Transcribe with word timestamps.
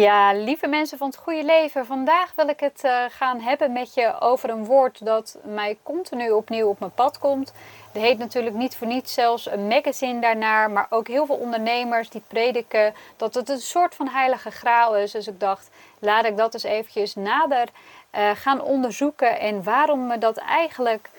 Ja, 0.00 0.32
lieve 0.32 0.66
mensen 0.66 0.98
van 0.98 1.06
het 1.06 1.16
goede 1.16 1.44
leven. 1.44 1.86
Vandaag 1.86 2.32
wil 2.34 2.48
ik 2.48 2.60
het 2.60 2.82
uh, 2.84 3.04
gaan 3.08 3.40
hebben 3.40 3.72
met 3.72 3.94
je 3.94 4.20
over 4.20 4.50
een 4.50 4.64
woord 4.64 5.04
dat 5.04 5.38
mij 5.42 5.78
continu 5.82 6.30
opnieuw 6.30 6.68
op 6.68 6.78
mijn 6.78 6.94
pad 6.94 7.18
komt. 7.18 7.52
Er 7.92 8.00
heet 8.00 8.18
natuurlijk 8.18 8.56
niet 8.56 8.76
voor 8.76 8.86
niets 8.86 9.14
zelfs 9.14 9.50
een 9.50 9.66
magazine 9.66 10.20
daarnaar, 10.20 10.70
maar 10.70 10.86
ook 10.90 11.08
heel 11.08 11.26
veel 11.26 11.36
ondernemers 11.36 12.10
die 12.10 12.22
prediken 12.28 12.94
dat 13.16 13.34
het 13.34 13.48
een 13.48 13.60
soort 13.60 13.94
van 13.94 14.08
heilige 14.08 14.50
graal 14.50 14.96
is. 14.96 15.10
Dus 15.10 15.26
ik 15.26 15.40
dacht, 15.40 15.70
laat 15.98 16.24
ik 16.24 16.36
dat 16.36 16.54
eens 16.54 16.62
eventjes 16.62 17.14
nader 17.14 17.68
uh, 18.12 18.30
gaan 18.34 18.60
onderzoeken 18.60 19.40
en 19.40 19.62
waarom 19.62 20.06
me 20.06 20.18
dat 20.18 20.36
eigenlijk 20.36 21.10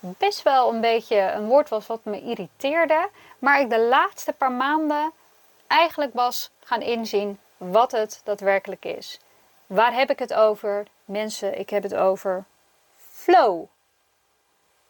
best 0.00 0.42
wel 0.42 0.72
een 0.74 0.80
beetje 0.80 1.32
een 1.32 1.46
woord 1.46 1.68
was 1.68 1.86
wat 1.86 2.04
me 2.04 2.22
irriteerde, 2.22 3.08
maar 3.38 3.60
ik 3.60 3.70
de 3.70 3.80
laatste 3.80 4.32
paar 4.32 4.52
maanden 4.52 5.12
eigenlijk 5.66 6.14
was 6.14 6.50
gaan 6.60 6.82
inzien 6.82 7.38
wat 7.56 7.92
het 7.92 8.20
daadwerkelijk 8.24 8.84
is. 8.84 9.20
Waar 9.66 9.94
heb 9.94 10.10
ik 10.10 10.18
het 10.18 10.34
over? 10.34 10.86
Mensen, 11.04 11.58
ik 11.58 11.70
heb 11.70 11.82
het 11.82 11.94
over 11.94 12.44
flow. 12.96 13.64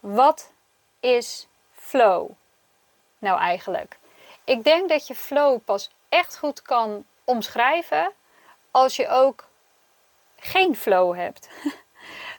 Wat 0.01 0.53
is 1.01 1.49
flow? 1.73 2.31
Nou 3.19 3.39
eigenlijk. 3.39 3.99
Ik 4.45 4.65
denk 4.65 4.89
dat 4.89 5.07
je 5.07 5.15
flow 5.15 5.59
pas 5.65 5.91
echt 6.09 6.39
goed 6.39 6.63
kan 6.63 7.05
omschrijven 7.25 8.13
als 8.71 8.97
je 8.97 9.09
ook 9.09 9.49
geen 10.37 10.77
flow 10.77 11.15
hebt. 11.15 11.49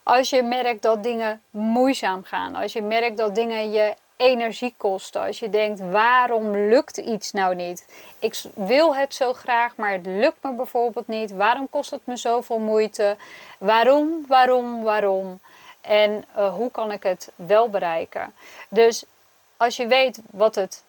Als 0.03 0.29
je 0.29 0.43
merkt 0.43 0.81
dat 0.81 1.03
dingen 1.03 1.43
moeizaam 1.49 2.23
gaan. 2.23 2.55
Als 2.55 2.73
je 2.73 2.81
merkt 2.81 3.17
dat 3.17 3.35
dingen 3.35 3.71
je 3.71 3.95
energie 4.17 4.73
kosten. 4.77 5.21
Als 5.21 5.39
je 5.39 5.49
denkt, 5.49 5.79
waarom 5.79 6.51
lukt 6.51 6.97
iets 6.97 7.31
nou 7.31 7.55
niet? 7.55 7.87
Ik 8.19 8.41
wil 8.55 8.95
het 8.95 9.13
zo 9.13 9.33
graag, 9.33 9.75
maar 9.75 9.91
het 9.91 10.05
lukt 10.05 10.43
me 10.43 10.51
bijvoorbeeld 10.51 11.07
niet. 11.07 11.31
Waarom 11.31 11.69
kost 11.69 11.91
het 11.91 12.01
me 12.03 12.17
zoveel 12.17 12.59
moeite? 12.59 13.17
Waarom, 13.57 14.25
waarom, 14.27 14.83
waarom? 14.83 15.39
En 15.81 16.25
uh, 16.37 16.53
hoe 16.53 16.71
kan 16.71 16.91
ik 16.91 17.03
het 17.03 17.31
wel 17.35 17.69
bereiken? 17.69 18.33
Dus 18.69 19.03
als 19.57 19.75
je 19.75 19.87
weet 19.87 20.19
wat 20.31 20.55
het 20.55 20.83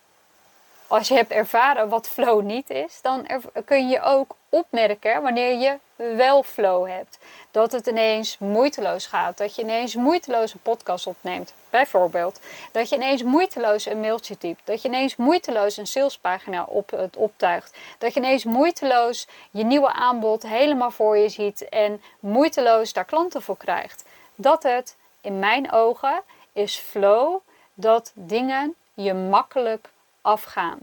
als 0.89 1.09
je 1.09 1.15
hebt 1.15 1.31
ervaren 1.31 1.89
wat 1.89 2.09
flow 2.09 2.43
niet 2.43 2.71
is, 2.71 2.99
dan 3.03 3.27
kun 3.65 3.89
je 3.89 4.03
ook 4.03 4.37
opmerken 4.49 5.23
wanneer 5.23 5.59
je 5.59 5.79
wel 6.17 6.43
flow 6.43 6.89
hebt. 6.89 7.19
Dat 7.51 7.73
het 7.73 7.87
ineens 7.87 8.39
moeiteloos 8.39 9.07
gaat. 9.07 9.39
Dat 9.39 9.55
je 9.55 9.63
ineens 9.63 9.95
moeiteloos 9.95 10.53
een 10.53 10.61
podcast 10.63 11.07
opneemt, 11.07 11.55
bijvoorbeeld. 11.71 12.41
Dat 12.73 12.89
je 12.89 12.97
ineens 12.97 13.23
moeiteloos 13.23 13.87
een 13.87 14.01
mailtje 14.01 14.39
typt. 14.39 14.61
Dat 14.65 14.83
je 14.83 14.89
ineens 14.89 15.17
moeiteloos 15.17 15.77
een 15.77 15.87
salespagina 15.87 16.65
op, 16.65 16.91
het 16.91 17.17
optuigt. 17.17 17.77
Dat 17.99 18.15
je 18.15 18.21
ineens 18.21 18.45
moeiteloos 18.45 19.29
je 19.51 19.65
nieuwe 19.65 19.93
aanbod 19.93 20.43
helemaal 20.43 20.91
voor 20.91 21.17
je 21.17 21.29
ziet 21.29 21.69
en 21.69 22.03
moeiteloos 22.21 22.93
daar 22.93 23.05
klanten 23.05 23.43
voor 23.43 23.57
krijgt. 23.57 24.05
Dat 24.35 24.63
het, 24.63 24.97
in 25.21 25.39
mijn 25.39 25.73
ogen, 25.73 26.23
is 26.53 26.77
flow 26.77 27.39
dat 27.75 28.13
dingen 28.15 28.75
je 28.95 29.15
makkelijk 29.15 29.91
afgaan. 30.21 30.79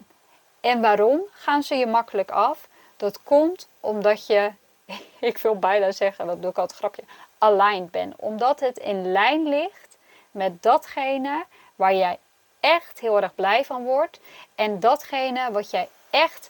En 0.60 0.82
waarom 0.82 1.22
gaan 1.32 1.64
ze 1.64 1.76
je 1.76 1.86
makkelijk 1.86 2.32
af? 2.32 2.68
Dat 2.98 3.24
komt 3.24 3.68
omdat 3.80 4.28
je, 4.28 4.52
ik 5.20 5.38
wil 5.38 5.60
bijna 5.60 5.92
zeggen, 5.92 6.28
dat 6.28 6.42
doe 6.42 6.52
ik 6.52 6.58
altijd 6.58 6.80
grapje, 6.80 7.04
aligned 7.38 7.92
bent. 7.92 8.14
Omdat 8.18 8.60
het 8.60 8.78
in 8.78 9.12
lijn 9.12 9.48
ligt 9.48 9.98
met 10.32 10.64
datgene 10.64 11.46
waar 11.76 11.94
jij 11.94 12.20
echt 12.60 13.00
heel 13.00 13.22
erg 13.22 13.36
blij 13.36 13.66
van 13.66 13.84
wordt. 13.84 14.20
En 14.56 14.80
datgene 14.80 15.52
wat 15.52 15.72
jij 15.72 15.90
echt 16.10 16.50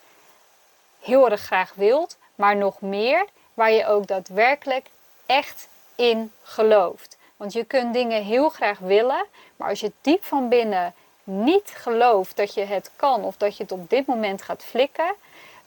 heel 1.00 1.30
erg 1.30 1.42
graag 1.42 1.74
wilt, 1.74 2.18
maar 2.36 2.56
nog 2.56 2.82
meer 2.82 3.26
waar 3.54 3.72
je 3.72 3.86
ook 3.86 4.08
daadwerkelijk 4.08 4.90
echt 5.26 5.68
in 5.96 6.32
gelooft. 6.44 7.18
Want 7.38 7.54
je 7.54 7.64
kunt 7.64 7.94
dingen 7.94 8.24
heel 8.24 8.50
graag 8.50 8.80
willen, 8.80 9.26
maar 9.56 9.70
als 9.70 9.80
je 9.80 9.92
diep 10.02 10.24
van 10.24 10.50
binnen 10.50 10.94
niet 11.26 11.70
gelooft 11.76 12.36
dat 12.36 12.54
je 12.54 12.64
het 12.64 12.92
kan 12.96 13.24
of 13.24 13.38
dat 13.38 13.58
je 13.58 13.64
het 13.64 13.72
op 13.72 13.90
dit 13.90 14.06
moment 14.06 14.42
gaat 14.42 14.64
flikken, 14.64 15.16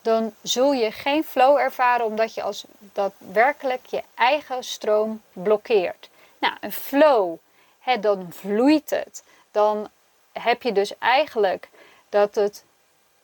dan 0.02 0.34
zul 0.42 0.72
je 0.72 0.91
geen 0.91 1.24
flow 1.24 1.56
ervaren 1.56 2.06
omdat 2.06 2.34
je 2.34 2.42
als 2.42 2.64
daadwerkelijk 2.78 3.86
je 3.86 4.02
eigen 4.14 4.64
stroom 4.64 5.22
blokkeert. 5.32 6.10
Nou, 6.38 6.54
een 6.60 6.72
flow, 6.72 7.36
hè, 7.80 7.98
dan 7.98 8.26
vloeit 8.30 8.91
het. 8.91 9.24
Dan 9.50 9.88
heb 10.32 10.62
je 10.62 10.72
dus 10.72 10.98
eigenlijk 10.98 11.69
dat 12.08 12.34
het, 12.34 12.64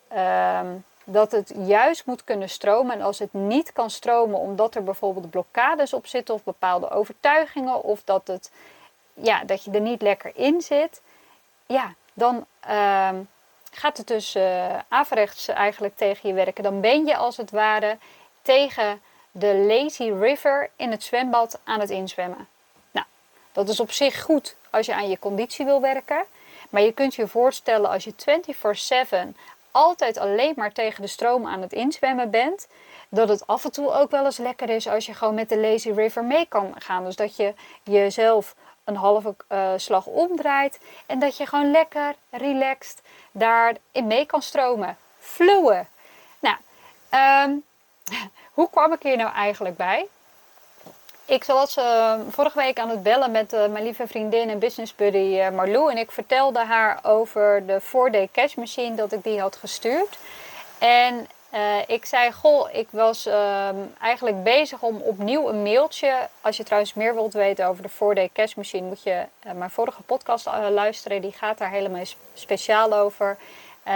ehm, 0.09 0.77
dat 1.05 1.33
het 1.33 1.53
juist 1.57 2.07
moet 2.07 2.25
kunnen 2.25 2.49
stromen. 2.49 2.95
En 2.95 3.03
als 3.03 3.19
het 3.19 3.33
niet 3.33 3.73
kan 3.73 3.91
stromen 3.91 4.39
omdat 4.39 4.75
er 4.75 4.85
bijvoorbeeld 4.85 5.31
blokkades 5.31 5.93
op 5.93 6.07
zitten 6.07 6.35
of 6.35 6.43
bepaalde 6.43 6.91
overtuigingen 6.91 7.83
of 7.83 8.03
dat, 8.05 8.27
het, 8.27 8.51
ja, 9.15 9.45
dat 9.45 9.65
je 9.65 9.71
er 9.71 9.81
niet 9.81 10.03
lekker 10.03 10.33
in 10.35 10.61
zit, 10.61 11.01
ja, 11.67 11.95
dan 12.15 12.47
ehm, 12.61 13.17
gaat 13.71 13.97
het 13.97 14.07
dus 14.07 14.37
uh, 14.37 14.79
averechts 14.89 15.49
eigenlijk 15.49 15.97
tegen 15.97 16.29
je 16.29 16.35
werken. 16.35 16.63
Dan 16.63 16.81
ben 16.81 17.07
je 17.07 17.17
als 17.17 17.37
het 17.37 17.51
ware 17.51 17.99
tegen 18.43 19.01
de 19.31 19.55
lazy 19.55 20.11
river 20.11 20.71
in 20.77 20.91
het 20.91 21.03
zwembad 21.03 21.61
aan 21.65 21.81
het 21.81 21.91
inzwemmen. 21.91 22.49
Nou, 22.91 23.07
dat 23.53 23.69
is 23.69 23.81
op 23.81 23.91
zich 23.91 24.23
goed 24.23 24.57
als 24.71 24.87
je 24.87 24.95
aan 24.95 25.09
je 25.09 25.19
conditie 25.19 25.65
wil 25.65 25.81
werken. 25.81 26.25
Maar 26.71 26.83
je 26.83 26.93
kunt 26.93 27.15
je 27.15 27.29
voorstellen 27.29 27.91
als 27.91 28.05
je 28.05 28.15
24/7 29.33 29.37
altijd 29.71 30.19
alleen 30.19 30.53
maar 30.57 30.73
tegen 30.73 31.03
de 31.03 31.09
stroom 31.09 31.47
aan 31.47 31.61
het 31.61 31.73
inzwemmen 31.73 32.31
bent, 32.31 32.67
dat 33.09 33.29
het 33.29 33.47
af 33.47 33.65
en 33.65 33.73
toe 33.73 33.93
ook 33.93 34.11
wel 34.11 34.25
eens 34.25 34.37
lekker 34.37 34.71
is 34.71 34.89
als 34.89 35.07
je 35.07 35.15
gewoon 35.15 35.35
met 35.35 35.49
de 35.49 35.59
lazy 35.59 35.91
river 35.91 36.25
mee 36.25 36.47
kan 36.49 36.75
gaan. 36.79 37.05
Dus 37.05 37.17
dat 37.17 37.37
je 37.37 37.55
jezelf 37.83 38.55
een 38.85 38.97
halve 38.97 39.35
uh, 39.53 39.73
slag 39.77 40.07
omdraait. 40.07 40.81
En 41.07 41.19
dat 41.19 41.37
je 41.37 41.47
gewoon 41.47 41.71
lekker, 41.71 42.15
relaxed 42.31 43.03
daarin 43.33 44.07
mee 44.07 44.27
kan 44.27 44.43
stromen. 44.43 44.97
Flowen. 45.19 45.89
Nou, 46.39 46.57
um, 47.51 47.65
hoe 48.57 48.71
kwam 48.71 48.93
ik 48.93 49.03
hier 49.03 49.17
nou 49.17 49.33
eigenlijk 49.33 49.77
bij? 49.77 50.07
Ik 51.27 51.45
was 51.45 51.77
uh, 51.77 52.15
vorige 52.31 52.59
week 52.59 52.79
aan 52.79 52.89
het 52.89 53.03
bellen 53.03 53.31
met 53.31 53.53
uh, 53.53 53.67
mijn 53.67 53.85
lieve 53.85 54.07
vriendin 54.07 54.51
en 54.51 54.59
business 54.59 54.95
buddy 54.95 55.19
uh, 55.19 55.51
Marlou. 55.51 55.91
En 55.91 55.99
ik 55.99 56.11
vertelde 56.11 56.65
haar 56.65 56.99
over 57.03 57.67
de 57.67 57.81
4-day 57.83 58.29
cash 58.33 58.55
machine 58.55 58.97
dat 58.97 59.13
ik 59.13 59.25
die 59.25 59.41
had 59.41 59.57
gestuurd. 59.57 60.19
En 60.79 61.27
uh, 61.55 61.79
ik 61.87 62.05
zei, 62.05 62.33
goh, 62.33 62.69
ik 62.73 62.89
was 62.91 63.27
uh, 63.27 63.69
eigenlijk 64.01 64.43
bezig 64.43 64.83
om 64.83 64.97
opnieuw 64.97 65.49
een 65.49 65.63
mailtje. 65.63 66.29
Als 66.41 66.57
je 66.57 66.63
trouwens 66.63 66.95
meer 66.95 67.15
wilt 67.15 67.33
weten 67.33 67.67
over 67.67 67.83
de 67.83 67.91
4-day 67.91 68.31
cash 68.33 68.55
machine, 68.55 68.87
moet 68.87 69.03
je 69.03 69.25
uh, 69.47 69.53
mijn 69.53 69.71
vorige 69.71 70.03
podcast 70.03 70.47
luisteren. 70.71 71.21
Die 71.21 71.33
gaat 71.33 71.59
daar 71.59 71.71
helemaal 71.71 72.05
speciaal 72.35 72.93
over. 72.93 73.37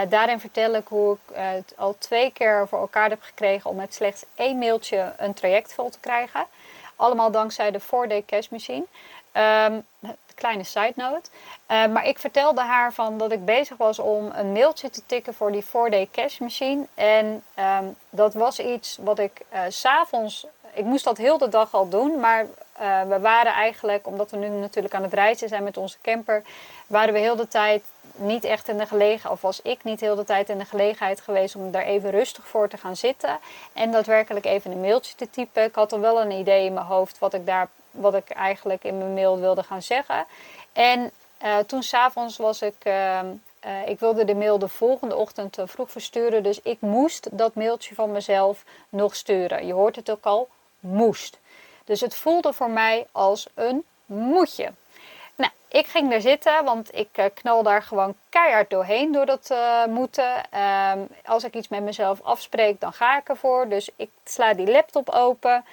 daarin 0.09 0.39
vertel 0.39 0.73
ik 0.73 0.87
hoe 0.87 1.13
ik 1.13 1.35
het 1.35 1.73
al 1.77 1.95
twee 1.97 2.31
keer 2.31 2.67
voor 2.67 2.79
elkaar 2.79 3.09
heb 3.09 3.21
gekregen 3.21 3.69
om 3.69 3.75
met 3.75 3.93
slechts 3.93 4.25
één 4.35 4.57
mailtje 4.57 5.13
een 5.17 5.33
traject 5.33 5.73
vol 5.73 5.89
te 5.89 5.99
krijgen. 5.99 6.45
Allemaal 6.95 7.31
dankzij 7.31 7.71
de 7.71 7.81
4-day 7.81 8.23
cash 8.25 8.47
machine. 8.49 8.85
Um, 9.33 9.85
kleine 10.39 10.63
side 10.63 10.93
note. 10.95 11.29
Uh, 11.71 11.87
maar 11.87 12.05
ik 12.05 12.19
vertelde 12.19 12.61
haar 12.61 12.93
van 12.93 13.17
dat 13.17 13.31
ik 13.31 13.45
bezig 13.45 13.77
was 13.77 13.99
om 13.99 14.31
een 14.33 14.51
mailtje 14.51 14.89
te 14.89 15.01
tikken 15.05 15.33
voor 15.33 15.51
die 15.51 15.65
4-day 15.65 16.09
cash 16.11 16.39
machine. 16.39 16.85
En 16.95 17.43
um, 17.59 17.95
dat 18.09 18.33
was 18.33 18.59
iets 18.59 18.97
wat 19.01 19.19
ik 19.19 19.41
uh, 19.53 19.61
s'avonds. 19.69 20.45
Ik 20.73 20.85
moest 20.85 21.03
dat 21.03 21.17
heel 21.17 21.37
de 21.37 21.49
dag 21.49 21.73
al 21.73 21.89
doen. 21.89 22.19
Maar 22.19 22.45
uh, 22.81 23.01
we 23.01 23.19
waren 23.19 23.53
eigenlijk, 23.53 24.07
omdat 24.07 24.31
we 24.31 24.37
nu 24.37 24.47
natuurlijk 24.47 24.93
aan 24.93 25.03
het 25.03 25.13
reizen 25.13 25.49
zijn 25.49 25.63
met 25.63 25.77
onze 25.77 25.97
camper, 26.01 26.43
waren 26.87 27.13
we 27.13 27.19
heel 27.19 27.35
de 27.35 27.47
tijd 27.47 27.83
niet 28.15 28.43
echt 28.43 28.67
in 28.67 28.77
de 28.77 28.85
gelegenheid, 28.85 29.31
of 29.33 29.41
was 29.41 29.61
ik 29.61 29.83
niet 29.83 29.99
heel 29.99 30.15
de 30.15 30.23
tijd 30.23 30.49
in 30.49 30.57
de 30.57 30.65
gelegenheid 30.65 31.21
geweest 31.21 31.55
om 31.55 31.71
daar 31.71 31.83
even 31.83 32.09
rustig 32.09 32.47
voor 32.47 32.67
te 32.67 32.77
gaan 32.77 32.95
zitten 32.95 33.39
en 33.73 33.91
daadwerkelijk 33.91 34.45
even 34.45 34.71
een 34.71 34.81
mailtje 34.81 35.15
te 35.15 35.29
typen. 35.29 35.63
Ik 35.63 35.75
had 35.75 35.93
al 35.93 35.99
wel 35.99 36.21
een 36.21 36.31
idee 36.31 36.65
in 36.65 36.73
mijn 36.73 36.85
hoofd 36.85 37.19
wat 37.19 37.33
ik 37.33 37.45
daar 37.45 37.69
wat 37.91 38.13
ik 38.13 38.29
eigenlijk 38.29 38.83
in 38.83 38.97
mijn 38.97 39.13
mail 39.13 39.39
wilde 39.39 39.63
gaan 39.63 39.81
zeggen. 39.81 40.25
En 40.73 41.11
uh, 41.43 41.57
toen 41.57 41.83
s'avonds 41.83 42.37
was 42.37 42.61
ik. 42.61 42.75
Uh, 42.83 43.19
uh, 43.65 43.87
ik 43.87 43.99
wilde 43.99 44.25
de 44.25 44.35
mail 44.35 44.59
de 44.59 44.67
volgende 44.67 45.15
ochtend 45.15 45.57
vroeg 45.65 45.91
versturen. 45.91 46.43
Dus 46.43 46.61
ik 46.61 46.81
moest 46.81 47.37
dat 47.37 47.55
mailtje 47.55 47.95
van 47.95 48.11
mezelf 48.11 48.63
nog 48.89 49.15
sturen. 49.15 49.65
Je 49.65 49.73
hoort 49.73 49.95
het 49.95 50.09
ook 50.09 50.25
al, 50.25 50.47
moest. 50.79 51.39
Dus 51.85 52.01
het 52.01 52.15
voelde 52.15 52.53
voor 52.53 52.69
mij 52.69 53.07
als 53.11 53.47
een 53.53 53.83
moetje. 54.05 54.71
Nou, 55.35 55.51
ik 55.67 55.87
ging 55.87 56.09
daar 56.09 56.21
zitten, 56.21 56.63
want 56.63 56.95
ik 56.95 57.31
knal 57.33 57.63
daar 57.63 57.83
gewoon 57.83 58.15
keihard 58.29 58.69
doorheen 58.69 59.11
door 59.11 59.25
dat 59.25 59.53
moeten. 59.89 60.51
Ehm, 60.51 60.99
als 61.25 61.43
ik 61.43 61.53
iets 61.53 61.67
met 61.67 61.83
mezelf 61.83 62.21
afspreek, 62.21 62.79
dan 62.79 62.93
ga 62.93 63.17
ik 63.17 63.29
ervoor. 63.29 63.67
Dus 63.67 63.89
ik 63.95 64.09
sla 64.23 64.53
die 64.53 64.71
laptop 64.71 65.09
open. 65.09 65.65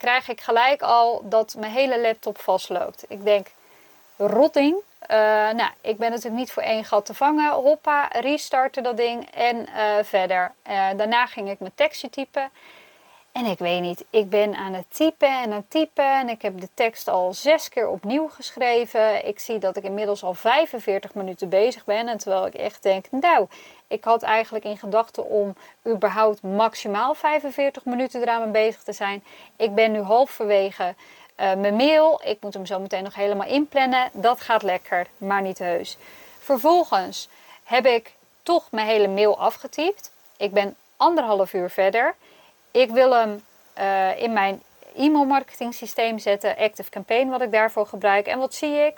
Krijg 0.00 0.28
ik 0.28 0.40
gelijk 0.40 0.82
al 0.82 1.22
dat 1.24 1.54
mijn 1.58 1.72
hele 1.72 2.00
laptop 2.00 2.40
vastloopt. 2.40 3.04
Ik 3.08 3.24
denk, 3.24 3.46
rotting. 4.16 4.74
Uh, 5.10 5.16
nou, 5.50 5.70
ik 5.80 5.98
ben 5.98 6.10
natuurlijk 6.10 6.36
niet 6.36 6.52
voor 6.52 6.62
één 6.62 6.84
gat 6.84 7.06
te 7.06 7.14
vangen. 7.14 7.52
Hoppa, 7.52 8.08
restarten 8.08 8.82
dat 8.82 8.96
ding 8.96 9.30
en 9.30 9.56
uh, 9.56 9.94
verder. 10.02 10.52
Uh, 10.68 10.88
daarna 10.96 11.26
ging 11.26 11.50
ik 11.50 11.60
mijn 11.60 11.72
tekstje 11.74 12.10
typen. 12.10 12.50
En 13.40 13.46
ik 13.46 13.58
weet 13.58 13.80
niet, 13.80 14.04
ik 14.10 14.30
ben 14.30 14.54
aan 14.54 14.72
het 14.72 14.84
typen 14.88 15.28
en 15.28 15.44
aan 15.44 15.50
het 15.50 15.70
typen 15.70 16.18
en 16.18 16.28
ik 16.28 16.42
heb 16.42 16.60
de 16.60 16.68
tekst 16.74 17.08
al 17.08 17.34
zes 17.34 17.68
keer 17.68 17.88
opnieuw 17.88 18.28
geschreven. 18.28 19.26
Ik 19.26 19.38
zie 19.38 19.58
dat 19.58 19.76
ik 19.76 19.84
inmiddels 19.84 20.22
al 20.22 20.34
45 20.34 21.14
minuten 21.14 21.48
bezig 21.48 21.84
ben. 21.84 22.08
En 22.08 22.18
terwijl 22.18 22.46
ik 22.46 22.54
echt 22.54 22.82
denk, 22.82 23.06
nou, 23.10 23.46
ik 23.86 24.04
had 24.04 24.22
eigenlijk 24.22 24.64
in 24.64 24.78
gedachten 24.78 25.24
om 25.24 25.54
überhaupt 25.88 26.42
maximaal 26.42 27.14
45 27.14 27.84
minuten 27.84 28.20
eraan 28.22 28.42
mee 28.42 28.50
bezig 28.50 28.82
te 28.82 28.92
zijn. 28.92 29.24
Ik 29.56 29.74
ben 29.74 29.92
nu 29.92 30.00
halverwege 30.00 30.94
uh, 31.40 31.54
mijn 31.54 31.76
mail. 31.76 32.20
Ik 32.24 32.38
moet 32.40 32.54
hem 32.54 32.66
zo 32.66 32.80
meteen 32.80 33.04
nog 33.04 33.14
helemaal 33.14 33.48
inplannen. 33.48 34.10
Dat 34.12 34.40
gaat 34.40 34.62
lekker, 34.62 35.06
maar 35.16 35.42
niet 35.42 35.58
heus. 35.58 35.96
Vervolgens 36.38 37.28
heb 37.64 37.86
ik 37.86 38.14
toch 38.42 38.70
mijn 38.70 38.86
hele 38.86 39.08
mail 39.08 39.38
afgetypt. 39.38 40.12
Ik 40.36 40.52
ben 40.52 40.76
anderhalf 40.96 41.52
uur 41.52 41.70
verder. 41.70 42.14
Ik 42.70 42.90
wil 42.90 43.14
hem 43.14 43.44
uh, 43.78 44.22
in 44.22 44.32
mijn 44.32 44.62
e-mail 44.96 45.24
marketing 45.24 45.74
systeem 45.74 46.18
zetten, 46.18 46.56
Active 46.56 46.90
Campaign, 46.90 47.28
wat 47.28 47.40
ik 47.40 47.52
daarvoor 47.52 47.86
gebruik. 47.86 48.26
En 48.26 48.38
wat 48.38 48.54
zie 48.54 48.74
ik? 48.74 48.96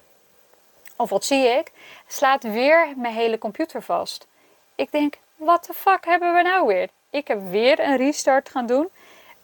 Of 0.96 1.10
wat 1.10 1.24
zie 1.24 1.44
ik? 1.44 1.72
Slaat 2.06 2.42
weer 2.42 2.92
mijn 2.96 3.14
hele 3.14 3.38
computer 3.38 3.82
vast. 3.82 4.26
Ik 4.74 4.92
denk, 4.92 5.19
wat 5.36 5.64
de 5.64 5.74
fuck 5.74 6.04
hebben 6.04 6.34
we 6.34 6.42
nou 6.42 6.66
weer? 6.66 6.88
Ik 7.10 7.28
heb 7.28 7.38
weer 7.50 7.80
een 7.80 7.96
restart 7.96 8.48
gaan 8.48 8.66
doen. 8.66 8.88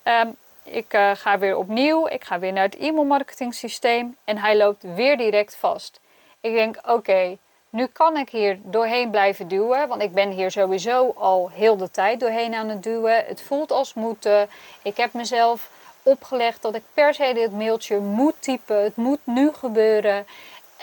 Um, 0.04 0.36
ik 0.62 0.94
uh, 0.94 1.10
ga 1.14 1.38
weer 1.38 1.56
opnieuw. 1.56 2.06
Ik 2.08 2.24
ga 2.24 2.38
weer 2.38 2.52
naar 2.52 2.64
het 2.64 2.76
e-mail 2.76 3.04
marketing 3.04 3.54
systeem. 3.54 4.16
En 4.24 4.38
hij 4.38 4.56
loopt 4.56 4.82
weer 4.94 5.16
direct 5.16 5.56
vast. 5.56 6.00
Ik 6.40 6.52
denk, 6.52 6.78
oké, 6.86 7.36
nu 7.70 7.86
kan 7.86 8.16
ik 8.16 8.30
hier 8.30 8.58
doorheen 8.62 9.10
blijven 9.10 9.48
duwen, 9.48 9.88
want 9.88 10.02
ik 10.02 10.12
ben 10.12 10.30
hier 10.30 10.50
sowieso 10.50 11.12
al 11.16 11.50
heel 11.52 11.76
de 11.76 11.90
tijd 11.90 12.20
doorheen 12.20 12.54
aan 12.54 12.68
het 12.68 12.82
duwen. 12.82 13.24
Het 13.26 13.42
voelt 13.42 13.72
als 13.72 13.94
moeten. 13.94 14.48
Ik 14.82 14.96
heb 14.96 15.12
mezelf 15.12 15.70
opgelegd 16.02 16.62
dat 16.62 16.74
ik 16.74 16.82
per 16.94 17.14
se 17.14 17.32
dit 17.34 17.52
mailtje 17.52 17.98
moet 17.98 18.34
typen. 18.38 18.82
Het 18.82 18.96
moet 18.96 19.20
nu 19.24 19.52
gebeuren. 19.52 20.26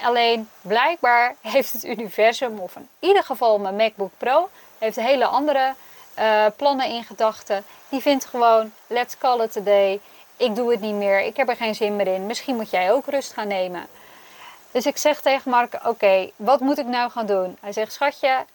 Alleen 0.03 0.49
blijkbaar 0.61 1.35
heeft 1.53 1.73
het 1.73 1.83
universum, 1.83 2.59
of 2.59 2.75
in 2.75 2.89
ieder 2.99 3.23
geval 3.23 3.59
mijn 3.59 3.75
MacBook 3.75 4.11
Pro, 4.17 4.49
heeft 4.77 4.95
hele 4.95 5.25
andere 5.25 5.73
uh, 6.19 6.45
plannen 6.55 6.89
in 6.89 7.03
gedachten. 7.03 7.63
Die 7.89 8.01
vindt 8.01 8.25
gewoon, 8.25 8.71
let's 8.87 9.17
call 9.17 9.43
it 9.43 9.57
a 9.57 9.61
day. 9.61 9.99
Ik 10.37 10.55
doe 10.55 10.71
het 10.71 10.81
niet 10.81 10.95
meer. 10.95 11.21
Ik 11.21 11.37
heb 11.37 11.49
er 11.49 11.55
geen 11.55 11.75
zin 11.75 11.95
meer 11.95 12.07
in. 12.07 12.25
Misschien 12.25 12.55
moet 12.55 12.69
jij 12.69 12.91
ook 12.91 13.05
rust 13.05 13.33
gaan 13.33 13.47
nemen. 13.47 13.87
Dus 14.75 14.85
ik 14.85 14.97
zeg 14.97 15.21
tegen 15.21 15.51
Mark: 15.51 15.79
Oké, 15.85 16.31
wat 16.35 16.59
moet 16.59 16.77
ik 16.77 16.85
nou 16.85 17.11
gaan 17.11 17.25
doen? 17.25 17.57
Hij 17.61 17.71
zegt: 17.71 17.93
Schatje, 17.93 18.45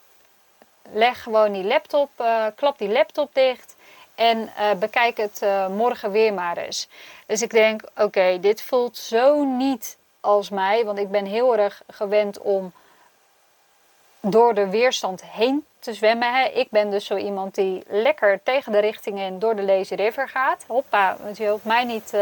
leg 0.93 1.23
gewoon 1.23 1.53
die 1.53 1.65
laptop, 1.65 2.11
uh, 2.21 2.47
klap 2.55 2.79
die 2.79 2.89
laptop 2.89 3.35
dicht 3.35 3.77
en 4.15 4.39
uh, 4.39 4.73
bekijk 4.73 5.17
het 5.17 5.41
uh, 5.43 5.69
morgen 5.69 6.11
weer 6.11 6.35
maar 6.35 6.57
eens. 6.57 6.89
Dus 7.27 7.43
ik 7.43 7.51
denk: 7.51 7.83
Oké, 7.97 8.41
dit 8.41 8.63
voelt 8.63 8.97
zo 8.97 9.45
niet 9.45 9.97
als 10.21 10.51
mij, 10.51 10.85
want 10.85 10.99
ik 10.99 11.11
ben 11.11 11.25
heel 11.25 11.57
erg 11.57 11.83
gewend 11.89 12.39
om 12.39 12.73
door 14.21 14.55
de 14.55 14.69
weerstand 14.69 15.23
heen 15.25 15.65
te 15.79 15.95
zwemmen. 15.95 16.57
Ik 16.57 16.71
ben 16.71 16.91
dus 16.91 17.07
zo 17.07 17.17
iemand 17.17 17.55
die 17.55 17.83
lekker 17.89 18.41
tegen 18.43 18.73
de 18.73 18.79
richting 18.79 19.19
in 19.19 19.39
door 19.39 19.57
de 19.57 19.63
Lazy 19.63 19.95
River 19.95 20.29
gaat. 20.29 20.65
Hoppa, 20.67 21.17
want 21.23 21.37
je 21.37 21.49
hoeft 21.49 21.65
mij 21.65 21.85
niet 21.85 22.15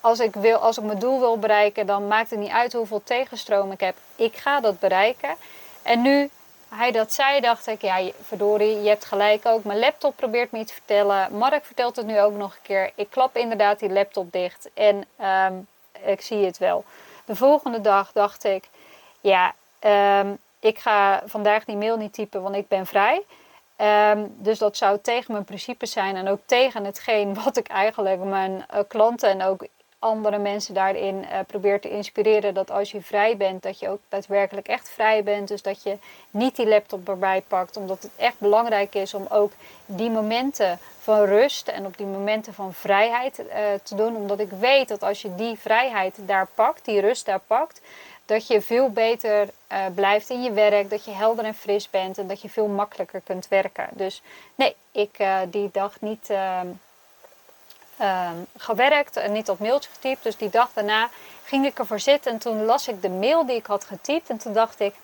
als 0.00 0.18
ik, 0.18 0.34
wil, 0.34 0.56
als 0.56 0.78
ik 0.78 0.84
mijn 0.84 0.98
doel 0.98 1.20
wil 1.20 1.38
bereiken, 1.38 1.86
dan 1.86 2.06
maakt 2.06 2.30
het 2.30 2.38
niet 2.38 2.50
uit 2.50 2.72
hoeveel 2.72 3.02
tegenstroom 3.04 3.72
ik 3.72 3.80
heb. 3.80 3.96
Ik 4.16 4.36
ga 4.36 4.60
dat 4.60 4.78
bereiken. 4.78 5.36
En 5.82 6.02
nu 6.02 6.30
hij 6.68 6.90
dat 6.90 7.12
zei, 7.12 7.40
dacht 7.40 7.66
ik, 7.66 7.82
ja, 7.82 8.10
verdorie, 8.22 8.82
je 8.82 8.88
hebt 8.88 9.04
gelijk 9.04 9.46
ook. 9.46 9.64
Mijn 9.64 9.78
laptop 9.78 10.16
probeert 10.16 10.50
me 10.50 10.58
iets 10.58 10.68
te 10.68 10.74
vertellen. 10.74 11.36
Mark 11.36 11.64
vertelt 11.64 11.96
het 11.96 12.06
nu 12.06 12.20
ook 12.20 12.34
nog 12.34 12.52
een 12.52 12.62
keer. 12.62 12.90
Ik 12.94 13.10
klap 13.10 13.36
inderdaad 13.36 13.78
die 13.78 13.92
laptop 13.92 14.32
dicht 14.32 14.68
en 14.74 15.04
ehm, 15.16 15.54
ik 16.04 16.20
zie 16.20 16.44
het 16.44 16.58
wel. 16.58 16.84
De 17.24 17.36
volgende 17.36 17.80
dag 17.80 18.12
dacht 18.12 18.44
ik, 18.44 18.68
ja, 19.20 19.54
um, 20.20 20.38
ik 20.60 20.78
ga 20.78 21.22
vandaag 21.26 21.64
die 21.64 21.76
mail 21.76 21.96
niet 21.96 22.12
typen, 22.12 22.42
want 22.42 22.56
ik 22.56 22.68
ben 22.68 22.86
vrij. 22.86 23.22
Um, 23.76 24.34
dus 24.36 24.58
dat 24.58 24.76
zou 24.76 24.98
tegen 25.02 25.32
mijn 25.32 25.44
principes 25.44 25.92
zijn 25.92 26.16
en 26.16 26.28
ook 26.28 26.40
tegen 26.46 26.84
hetgeen 26.84 27.34
wat 27.44 27.56
ik 27.56 27.68
eigenlijk 27.68 28.24
mijn 28.24 28.66
uh, 28.74 28.80
klanten 28.88 29.28
en 29.28 29.42
ook 29.42 29.66
andere 30.00 30.38
mensen 30.38 30.74
daarin 30.74 31.14
uh, 31.14 31.38
probeert 31.46 31.82
te 31.82 31.90
inspireren. 31.90 32.54
Dat 32.54 32.70
als 32.70 32.90
je 32.90 33.00
vrij 33.00 33.36
bent, 33.36 33.62
dat 33.62 33.78
je 33.78 33.88
ook 33.88 34.00
daadwerkelijk 34.08 34.68
echt 34.68 34.88
vrij 34.88 35.22
bent. 35.22 35.48
Dus 35.48 35.62
dat 35.62 35.82
je 35.82 35.98
niet 36.30 36.56
die 36.56 36.68
laptop 36.68 37.08
erbij 37.08 37.42
pakt. 37.48 37.76
Omdat 37.76 38.02
het 38.02 38.10
echt 38.16 38.38
belangrijk 38.38 38.94
is 38.94 39.14
om 39.14 39.26
ook 39.30 39.52
die 39.86 40.10
momenten 40.10 40.78
van 40.98 41.24
rust 41.24 41.68
en 41.68 41.86
op 41.86 41.96
die 41.96 42.06
momenten 42.06 42.54
van 42.54 42.72
vrijheid 42.74 43.38
uh, 43.38 43.46
te 43.82 43.94
doen. 43.94 44.16
Omdat 44.16 44.40
ik 44.40 44.50
weet 44.50 44.88
dat 44.88 45.02
als 45.02 45.22
je 45.22 45.34
die 45.34 45.58
vrijheid 45.58 46.16
daar 46.26 46.48
pakt, 46.54 46.84
die 46.84 47.00
rust 47.00 47.26
daar 47.26 47.40
pakt. 47.46 47.80
Dat 48.24 48.46
je 48.46 48.60
veel 48.60 48.90
beter 48.90 49.48
uh, 49.72 49.78
blijft 49.94 50.30
in 50.30 50.42
je 50.42 50.52
werk, 50.52 50.90
dat 50.90 51.04
je 51.04 51.10
helder 51.10 51.44
en 51.44 51.54
fris 51.54 51.90
bent 51.90 52.18
en 52.18 52.26
dat 52.26 52.40
je 52.40 52.48
veel 52.48 52.66
makkelijker 52.66 53.20
kunt 53.24 53.48
werken. 53.48 53.88
Dus 53.90 54.22
nee, 54.54 54.76
ik 54.92 55.18
die 55.50 55.68
dag 55.72 56.00
niet 56.00 56.30
ehm, 58.00 58.36
gewerkt 58.56 59.16
en 59.16 59.32
niet 59.32 59.50
op 59.50 59.58
mailtje 59.58 59.90
getypt. 59.92 60.22
Dus 60.22 60.36
die 60.36 60.50
dag 60.50 60.70
daarna 60.72 61.08
ging 61.44 61.66
ik 61.66 61.78
ervoor 61.78 62.00
zitten 62.00 62.32
en 62.32 62.38
toen 62.38 62.64
las 62.64 62.88
ik 62.88 63.02
de 63.02 63.08
mail 63.08 63.46
die 63.46 63.56
ik 63.56 63.66
had 63.66 63.84
getypt. 63.84 64.30
En 64.30 64.38
toen 64.38 64.52
dacht 64.52 64.80
ik, 64.80 64.94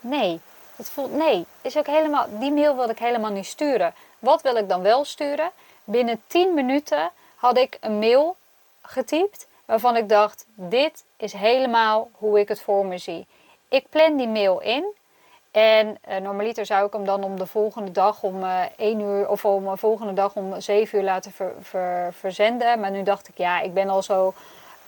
nee, 0.00 0.40
het 0.76 0.90
voelt, 0.90 1.12
nee, 1.12 1.46
is 1.62 1.76
ook 1.76 1.86
helemaal, 1.86 2.26
die 2.30 2.52
mail 2.52 2.76
wil 2.76 2.88
ik 2.88 2.98
helemaal 2.98 3.30
niet 3.30 3.46
sturen. 3.46 3.94
Wat 4.18 4.42
wil 4.42 4.56
ik 4.56 4.68
dan 4.68 4.82
wel 4.82 5.04
sturen? 5.04 5.50
Binnen 5.84 6.22
10 6.26 6.54
minuten 6.54 7.10
had 7.36 7.58
ik 7.58 7.78
een 7.80 7.98
mail 7.98 8.36
getypt 8.82 9.46
waarvan 9.64 9.96
ik 9.96 10.08
dacht, 10.08 10.44
dit 10.54 11.04
is 11.16 11.32
helemaal 11.32 12.10
hoe 12.12 12.40
ik 12.40 12.48
het 12.48 12.60
voor 12.60 12.86
me 12.86 12.98
zie. 12.98 13.26
Ik 13.68 13.88
plan 13.88 14.16
die 14.16 14.28
mail 14.28 14.60
in. 14.60 14.84
En 15.56 15.98
uh, 16.08 16.16
normaliter 16.16 16.66
zou 16.66 16.86
ik 16.86 16.92
hem 16.92 17.04
dan 17.04 17.24
om 17.24 17.38
de 17.38 17.46
volgende 17.46 17.90
dag 17.90 18.22
om 18.22 18.42
uh, 18.42 18.64
eh, 18.64 18.70
1 18.76 19.00
uur 19.00 19.28
of 19.28 19.44
om 19.44 19.64
de 19.64 19.76
volgende 19.76 20.12
dag 20.12 20.34
om 20.34 20.60
7 20.60 20.98
uur 20.98 21.04
laten 21.04 21.32
ver, 21.60 22.12
verzenden. 22.12 22.80
Maar 22.80 22.90
nu 22.90 23.02
dacht 23.02 23.28
ik, 23.28 23.38
ja, 23.38 23.60
ik 23.60 23.74
ben 23.74 23.88
al 23.88 24.02
zo. 24.02 24.34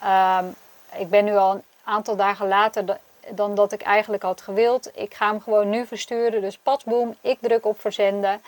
Um, 0.04 0.54
ik 0.96 1.10
ben 1.10 1.24
nu 1.24 1.36
al 1.36 1.54
een 1.54 1.62
aantal 1.84 2.16
dagen 2.16 2.48
later 2.48 2.98
dan 3.28 3.54
dat 3.54 3.72
ik 3.72 3.82
eigenlijk 3.82 4.22
had 4.22 4.40
gewild. 4.40 4.90
Ik 4.94 5.14
ga 5.14 5.28
hem 5.28 5.40
gewoon 5.40 5.70
nu 5.70 5.86
versturen. 5.86 6.40
Dus 6.40 6.58
pasboom, 6.58 7.16
ik 7.20 7.38
druk 7.40 7.66
op 7.66 7.80
verzenden. 7.80 8.42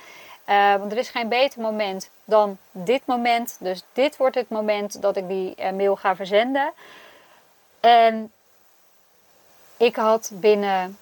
Want 0.79 0.93
er 0.93 0.99
is 0.99 1.11
geen 1.11 1.29
beter 1.29 1.61
moment 1.61 2.11
dan 2.25 2.59
dit 2.71 3.03
moment. 3.07 3.57
Dus 3.61 3.85
dit 3.93 4.17
wordt 4.17 4.35
het 4.35 4.49
moment 4.49 5.03
dat 5.03 5.17
ik 5.17 5.29
die 5.29 5.73
mail 5.73 5.97
ga 5.97 6.17
verzenden. 6.17 6.73
En 7.81 8.33
ik 9.77 9.97
had 9.97 10.31
binnen 10.35 10.99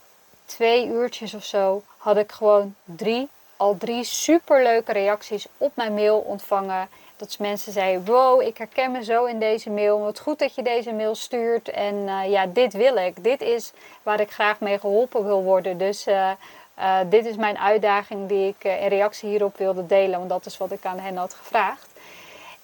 twee 0.48 0.86
uurtjes 0.86 1.34
of 1.34 1.44
zo 1.44 1.82
had 1.96 2.16
ik 2.16 2.32
gewoon 2.32 2.74
drie, 2.84 3.28
al 3.56 3.76
drie 3.78 4.04
superleuke 4.04 4.92
reacties 4.92 5.46
op 5.56 5.72
mijn 5.74 5.94
mail 5.94 6.18
ontvangen. 6.18 6.88
Dat 7.16 7.38
mensen 7.38 7.72
zeiden: 7.72 8.04
Wow, 8.04 8.42
ik 8.42 8.58
herken 8.58 8.90
me 8.90 9.04
zo 9.04 9.24
in 9.24 9.38
deze 9.38 9.70
mail. 9.70 10.00
Wat 10.00 10.20
goed 10.20 10.38
dat 10.38 10.54
je 10.54 10.62
deze 10.62 10.92
mail 10.92 11.14
stuurt. 11.14 11.68
En 11.68 11.94
uh, 11.94 12.30
ja, 12.30 12.46
dit 12.46 12.72
wil 12.72 12.96
ik. 12.96 13.24
Dit 13.24 13.40
is 13.40 13.72
waar 14.02 14.20
ik 14.20 14.30
graag 14.30 14.60
mee 14.60 14.78
geholpen 14.78 15.24
wil 15.24 15.42
worden. 15.42 15.78
Dus 15.78 16.06
uh, 16.06 16.30
uh, 16.78 16.98
dit 17.06 17.26
is 17.26 17.36
mijn 17.36 17.58
uitdaging 17.58 18.28
die 18.28 18.48
ik 18.48 18.64
in 18.64 18.88
reactie 18.88 19.28
hierop 19.28 19.56
wilde 19.56 19.86
delen. 19.86 20.18
Want 20.18 20.30
dat 20.30 20.46
is 20.46 20.56
wat 20.56 20.72
ik 20.72 20.84
aan 20.84 20.98
hen 20.98 21.16
had 21.16 21.34
gevraagd. 21.34 21.88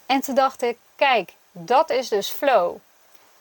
En 0.07 0.21
toen 0.21 0.35
dacht 0.35 0.62
ik: 0.62 0.76
Kijk, 0.97 1.33
dat 1.53 1.91
is 1.91 2.09
dus 2.09 2.31
flow. 2.31 2.76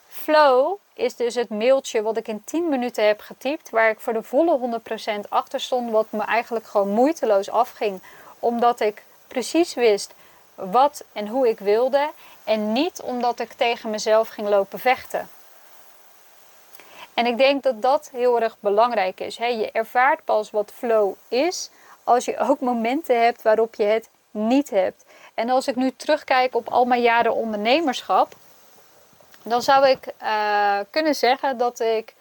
Flow 0.08 0.78
is 0.94 1.16
dus 1.16 1.36
het 1.36 1.50
mailtje 1.50 2.02
wat 2.02 2.18
ik 2.18 2.28
in 2.28 2.44
10 2.44 2.70
minuten 2.70 3.08
heb 3.08 3.20
getypt, 3.20 3.70
waar 3.70 3.90
ik 3.90 4.00
voor 4.00 4.14
de 4.14 4.24
volle 4.24 4.82
100% 5.26 5.30
achter 5.30 5.60
stond, 5.60 5.92
wat 5.92 6.08
me 6.10 6.22
eigenlijk 6.22 6.66
gewoon 6.66 6.90
moeiteloos 6.90 7.50
afging, 7.50 8.02
omdat 8.40 8.80
ik 8.80 9.04
precies 9.28 9.74
wist 9.74 10.14
wat 10.56 11.04
en 11.14 11.28
hoe 11.28 11.48
ik 11.48 11.60
wilde 11.60 12.10
en 12.44 12.72
niet 12.72 13.02
omdat 13.02 13.40
ik 13.40 13.54
tegen 13.54 13.90
mezelf 13.90 14.28
ging 14.28 14.48
lopen 14.48 14.80
vechten. 14.80 15.30
En 17.14 17.26
ik 17.26 17.38
denk 17.38 17.64
dat 17.64 17.82
dat 17.82 18.10
heel 18.12 18.42
erg 18.42 18.58
belangrijk 18.60 19.20
is. 19.20 19.36
Je 19.36 19.70
ervaart 19.72 20.24
pas 20.26 20.52
wat 20.52 20.72
flow 20.76 21.14
is 21.28 21.70
als 22.04 22.26
je 22.26 22.38
ook 22.38 22.60
momenten 22.60 23.24
hebt 23.24 23.42
waarop 23.42 23.76
je 23.76 23.84
het 23.84 24.10
niet 24.32 24.70
hebt. 24.70 25.06
En 25.34 25.50
als 25.50 25.68
ik 25.68 25.76
nu 25.76 25.92
terugkijk 25.96 26.56
op 26.56 26.70
al 26.70 26.86
mijn 26.86 27.02
jaren 27.02 27.34
ondernemerschap, 27.34 28.36
dan 29.44 29.62
zou 29.62 29.88
ik 29.88 30.14
uh, 30.24 30.80
kunnen 30.90 31.16
zeggen 31.16 31.58
dat 31.58 31.80
ik 31.80 32.14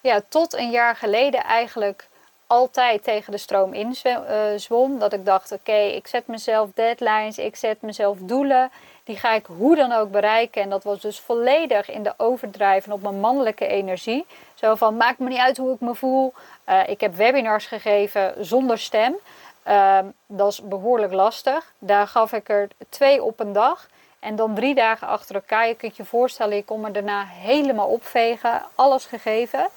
ja, 0.00 0.20
tot 0.28 0.52
een 0.52 0.70
jaar 0.70 0.96
geleden 0.96 1.44
eigenlijk 1.44 2.08
altijd 2.46 3.02
tegen 3.02 3.32
de 3.32 3.38
stroom 3.38 3.72
in 3.72 3.96
uh, 4.04 4.14
zwom. 4.56 4.98
Dat 4.98 5.12
ik 5.12 5.24
dacht, 5.24 5.52
oké, 5.52 5.76
ik 5.76 6.06
zet 6.06 6.26
mezelf 6.26 6.68
deadlines, 6.74 7.38
ik 7.38 7.56
zet 7.56 7.82
mezelf 7.82 8.18
doelen. 8.20 8.70
Die 9.04 9.16
ga 9.16 9.32
ik 9.32 9.46
hoe 9.46 9.76
dan 9.76 9.92
ook 9.92 10.10
bereiken. 10.10 10.62
En 10.62 10.70
dat 10.70 10.84
was 10.84 11.00
dus 11.00 11.20
volledig 11.20 11.90
in 11.90 12.02
de 12.02 12.14
overdrijven 12.16 12.92
op 12.92 13.02
mijn 13.02 13.20
mannelijke 13.20 13.66
energie. 13.66 14.26
Zo 14.54 14.74
van, 14.74 14.96
maakt 14.96 15.18
me 15.18 15.28
niet 15.28 15.38
uit 15.38 15.56
hoe 15.56 15.74
ik 15.74 15.80
me 15.80 15.94
voel. 15.94 16.32
Uh, 16.68 16.88
ik 16.88 17.00
heb 17.00 17.14
webinars 17.14 17.66
gegeven 17.66 18.34
zonder 18.38 18.78
stem. 18.78 19.14
Ehm, 19.62 20.06
dat 20.26 20.52
is 20.52 20.62
behoorlijk 20.62 21.12
lastig. 21.12 21.72
Daar 21.78 22.06
gaf 22.06 22.32
ik 22.32 22.48
er 22.48 22.68
twee 22.88 23.22
op 23.22 23.40
een 23.40 23.52
dag. 23.52 23.88
En 24.24 24.36
dan 24.36 24.54
drie 24.54 24.74
dagen 24.74 25.08
achter 25.08 25.34
elkaar. 25.34 25.68
Je 25.68 25.74
kunt 25.74 25.96
je 25.96 26.04
voorstellen, 26.04 26.56
ik 26.56 26.66
kon 26.66 26.80
me 26.80 26.90
daarna 26.90 27.24
helemaal 27.26 27.86
opvegen. 27.86 28.62
Alles 28.74 29.04
gegeven. 29.04 29.68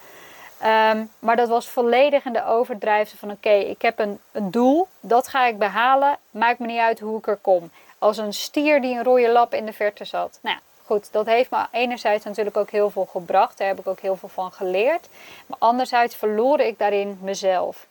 Ehm, 0.60 1.06
maar 1.20 1.36
dat 1.36 1.48
was 1.48 1.68
volledig 1.68 2.26
in 2.26 2.34
de 2.34 2.46
overdrijven 2.46 3.18
van 3.18 3.32
oké, 3.32 3.50
ik 3.50 3.82
heb 3.82 4.00
een, 4.00 4.20
een, 4.32 4.52
doel, 4.52 4.88
dat 5.00 5.28
ga 5.28 5.46
ik 5.46 5.58
behalen, 5.58 6.18
maakt 6.32 6.60
me 6.60 6.68
niet 6.68 6.80
uit 6.80 7.00
hoe 7.00 7.18
ik 7.18 7.28
er 7.28 7.38
kom. 7.42 7.72
Als 7.98 8.18
een 8.18 8.34
stier 8.34 8.82
die 8.82 8.96
een 8.96 9.04
rode 9.04 9.30
lap 9.30 9.54
in 9.54 9.66
de 9.66 9.74
verte 9.74 10.06
zat. 10.06 10.40
Nou 10.42 10.58
goed, 10.86 11.12
dat 11.12 11.26
heeft 11.26 11.52
me 11.52 11.66
enerzijds 11.72 12.26
natuurlijk 12.26 12.58
ook 12.58 12.70
heel 12.70 12.90
veel 12.90 13.06
gebracht, 13.06 13.58
daar 13.58 13.68
heb 13.68 13.80
ik 13.80 13.88
ook 13.88 14.00
heel 14.00 14.16
veel 14.16 14.30
van 14.30 14.52
geleerd. 14.52 15.08
Maar 15.46 15.58
anderzijds 15.60 16.16
verloor 16.16 16.60
ik 16.60 16.78
daarin 16.78 17.20
mezelf. 17.22 17.88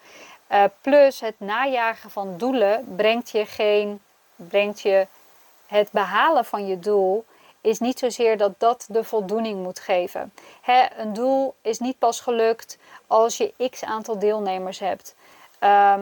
Uh, 0.53 0.65
plus 0.81 1.21
het 1.21 1.35
najagen 1.39 2.11
van 2.11 2.35
doelen 2.37 2.95
brengt 2.97 3.31
je 3.31 3.47
geen, 3.47 4.01
brengt 4.37 4.81
je 4.81 5.07
het 5.67 5.89
behalen 5.91 6.45
van 6.45 6.67
je 6.67 6.79
doel 6.79 7.25
is 7.61 7.79
niet 7.79 7.99
zozeer 7.99 8.37
dat 8.37 8.53
dat 8.59 8.87
de 8.89 9.05
voldoening 9.05 9.63
moet 9.63 9.79
geven. 9.79 10.33
een 10.97 11.13
doel 11.13 11.55
is 11.63 11.79
niet 11.79 11.99
pas 11.99 12.21
gelukt 12.21 12.79
als 13.07 13.37
je 13.37 13.69
x 13.71 13.85
aantal 13.85 14.19
deelnemers 14.19 14.79
hebt. 14.79 15.15
Ehm, 15.59 16.01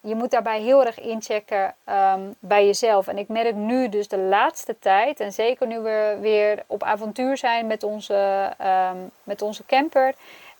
je 0.00 0.14
moet 0.14 0.30
daarbij 0.30 0.60
heel 0.60 0.84
erg 0.84 1.00
inchecken 1.00 1.74
um, 1.88 2.34
bij 2.38 2.66
jezelf. 2.66 3.08
En 3.08 3.18
ik 3.18 3.28
merk 3.28 3.54
nu 3.54 3.88
dus 3.88 4.08
de 4.08 4.18
laatste 4.18 4.78
tijd, 4.78 5.20
en 5.20 5.32
zeker 5.32 5.66
nu 5.66 5.78
we 5.78 6.18
weer 6.20 6.62
op 6.66 6.82
avontuur 6.82 7.36
zijn 7.36 7.66
met 7.66 7.82
onze, 7.82 8.50
um, 8.92 9.10
met 9.22 9.42
onze 9.42 9.66
camper, 9.66 10.14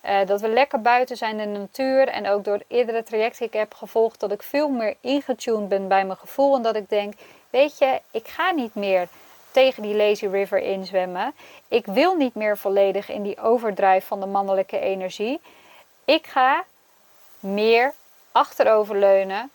uh, 0.05 0.25
dat 0.25 0.41
we 0.41 0.49
lekker 0.49 0.81
buiten 0.81 1.17
zijn 1.17 1.39
in 1.39 1.53
de 1.53 1.59
natuur. 1.59 2.07
En 2.07 2.27
ook 2.27 2.43
door 2.43 2.61
eerdere 2.67 3.03
trajecten 3.03 3.39
die 3.39 3.47
ik 3.47 3.53
heb 3.53 3.73
gevolgd, 3.73 4.19
dat 4.19 4.31
ik 4.31 4.43
veel 4.43 4.69
meer 4.69 4.95
ingetuned 5.01 5.67
ben 5.67 5.87
bij 5.87 6.05
mijn 6.05 6.17
gevoel. 6.17 6.55
En 6.55 6.61
dat 6.61 6.75
ik 6.75 6.89
denk, 6.89 7.13
weet 7.49 7.77
je, 7.77 8.01
ik 8.11 8.27
ga 8.27 8.51
niet 8.51 8.75
meer 8.75 9.07
tegen 9.51 9.83
die 9.83 9.95
lazy 9.95 10.27
river 10.27 10.59
inzwemmen. 10.59 11.33
Ik 11.67 11.85
wil 11.85 12.15
niet 12.15 12.35
meer 12.35 12.57
volledig 12.57 13.09
in 13.09 13.23
die 13.23 13.41
overdrijf 13.41 14.05
van 14.05 14.19
de 14.19 14.25
mannelijke 14.25 14.79
energie. 14.79 15.41
Ik 16.05 16.27
ga 16.27 16.63
meer 17.39 17.93
achteroverleunen. 18.31 19.51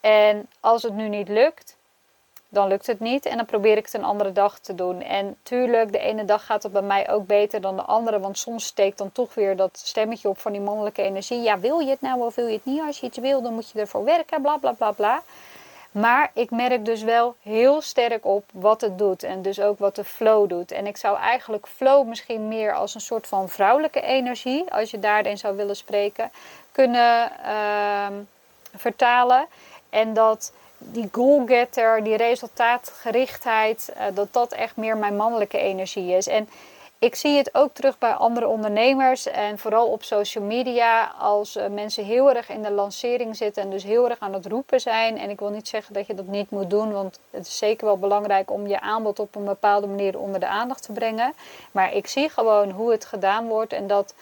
En 0.00 0.48
als 0.60 0.82
het 0.82 0.92
nu 0.92 1.08
niet 1.08 1.28
lukt, 1.28 1.76
dan 2.48 2.68
lukt 2.68 2.86
het 2.86 3.00
niet. 3.00 3.26
En 3.26 3.36
dan 3.36 3.46
probeer 3.46 3.76
ik 3.76 3.84
het 3.84 3.94
een 3.94 4.04
andere 4.04 4.32
dag 4.32 4.58
te 4.58 4.74
doen. 4.74 5.02
En 5.02 5.36
tuurlijk, 5.42 5.92
de 5.92 5.98
ene 5.98 6.24
dag 6.24 6.46
gaat 6.46 6.62
het 6.62 6.72
bij 6.72 6.82
mij 6.82 7.10
ook 7.10 7.26
beter 7.26 7.60
dan 7.60 7.76
de 7.76 7.82
andere. 7.82 8.20
Want 8.20 8.38
soms 8.38 8.64
steekt 8.64 8.98
dan 8.98 9.12
toch 9.12 9.34
weer 9.34 9.56
dat 9.56 9.78
stemmetje 9.82 10.28
op 10.28 10.38
van 10.38 10.52
die 10.52 10.60
mannelijke 10.60 11.02
energie. 11.02 11.40
Ja, 11.40 11.58
wil 11.58 11.78
je 11.78 11.90
het 11.90 12.00
nou 12.00 12.20
of 12.20 12.34
wil 12.34 12.46
je 12.46 12.52
het 12.52 12.64
niet? 12.64 12.82
Als 12.86 13.00
je 13.00 13.06
iets 13.06 13.18
wil, 13.18 13.42
dan 13.42 13.54
moet 13.54 13.70
je 13.70 13.80
ervoor 13.80 14.04
werken. 14.04 14.42
Bla 14.42 14.56
bla 14.56 14.72
bla 14.72 14.90
bla. 14.90 15.22
Maar 16.00 16.30
ik 16.34 16.50
merk 16.50 16.84
dus 16.84 17.02
wel 17.02 17.34
heel 17.42 17.80
sterk 17.80 18.26
op 18.26 18.44
wat 18.52 18.80
het 18.80 18.98
doet 18.98 19.22
en 19.22 19.42
dus 19.42 19.60
ook 19.60 19.78
wat 19.78 19.94
de 19.94 20.04
flow 20.04 20.48
doet. 20.48 20.72
En 20.72 20.86
ik 20.86 20.96
zou 20.96 21.18
eigenlijk 21.18 21.66
flow 21.66 22.06
misschien 22.06 22.48
meer 22.48 22.74
als 22.74 22.94
een 22.94 23.00
soort 23.00 23.26
van 23.26 23.48
vrouwelijke 23.48 24.00
energie, 24.00 24.72
als 24.72 24.90
je 24.90 24.98
daarin 24.98 25.38
zou 25.38 25.56
willen 25.56 25.76
spreken, 25.76 26.30
kunnen 26.72 27.32
uh, 27.46 28.06
vertalen. 28.74 29.46
En 29.90 30.14
dat 30.14 30.52
die 30.78 31.08
goalgetter, 31.12 32.04
die 32.04 32.16
resultaatgerichtheid, 32.16 33.92
uh, 33.96 34.02
dat 34.14 34.32
dat 34.32 34.52
echt 34.52 34.76
meer 34.76 34.96
mijn 34.96 35.16
mannelijke 35.16 35.58
energie 35.58 36.16
is. 36.16 36.26
En 36.26 36.48
ik 36.98 37.14
zie 37.14 37.36
het 37.36 37.54
ook 37.54 37.74
terug 37.74 37.98
bij 37.98 38.12
andere 38.12 38.48
ondernemers 38.48 39.26
en 39.26 39.58
vooral 39.58 39.86
op 39.86 40.02
social 40.02 40.44
media 40.44 41.14
als 41.18 41.56
uh, 41.56 41.66
mensen 41.66 42.04
heel 42.04 42.32
erg 42.32 42.48
in 42.48 42.62
de 42.62 42.70
lancering 42.70 43.36
zitten 43.36 43.62
en 43.62 43.70
dus 43.70 43.82
heel 43.82 44.08
erg 44.08 44.18
aan 44.18 44.32
het 44.32 44.46
roepen 44.46 44.80
zijn. 44.80 45.18
En 45.18 45.30
ik 45.30 45.38
wil 45.38 45.50
niet 45.50 45.68
zeggen 45.68 45.94
dat 45.94 46.06
je 46.06 46.14
dat 46.14 46.26
niet 46.26 46.50
moet 46.50 46.70
doen, 46.70 46.92
want 46.92 47.18
het 47.30 47.46
is 47.46 47.58
zeker 47.58 47.86
wel 47.86 47.98
belangrijk 47.98 48.50
om 48.50 48.66
je 48.66 48.80
aanbod 48.80 49.18
op 49.18 49.34
een 49.34 49.44
bepaalde 49.44 49.86
manier 49.86 50.18
onder 50.18 50.40
de 50.40 50.46
aandacht 50.46 50.82
te 50.82 50.92
brengen. 50.92 51.32
Maar 51.72 51.94
ik 51.94 52.06
zie 52.06 52.28
gewoon 52.28 52.70
hoe 52.70 52.90
het 52.90 53.04
gedaan 53.04 53.48
wordt 53.48 53.72
en 53.72 53.86
dat 53.86 54.14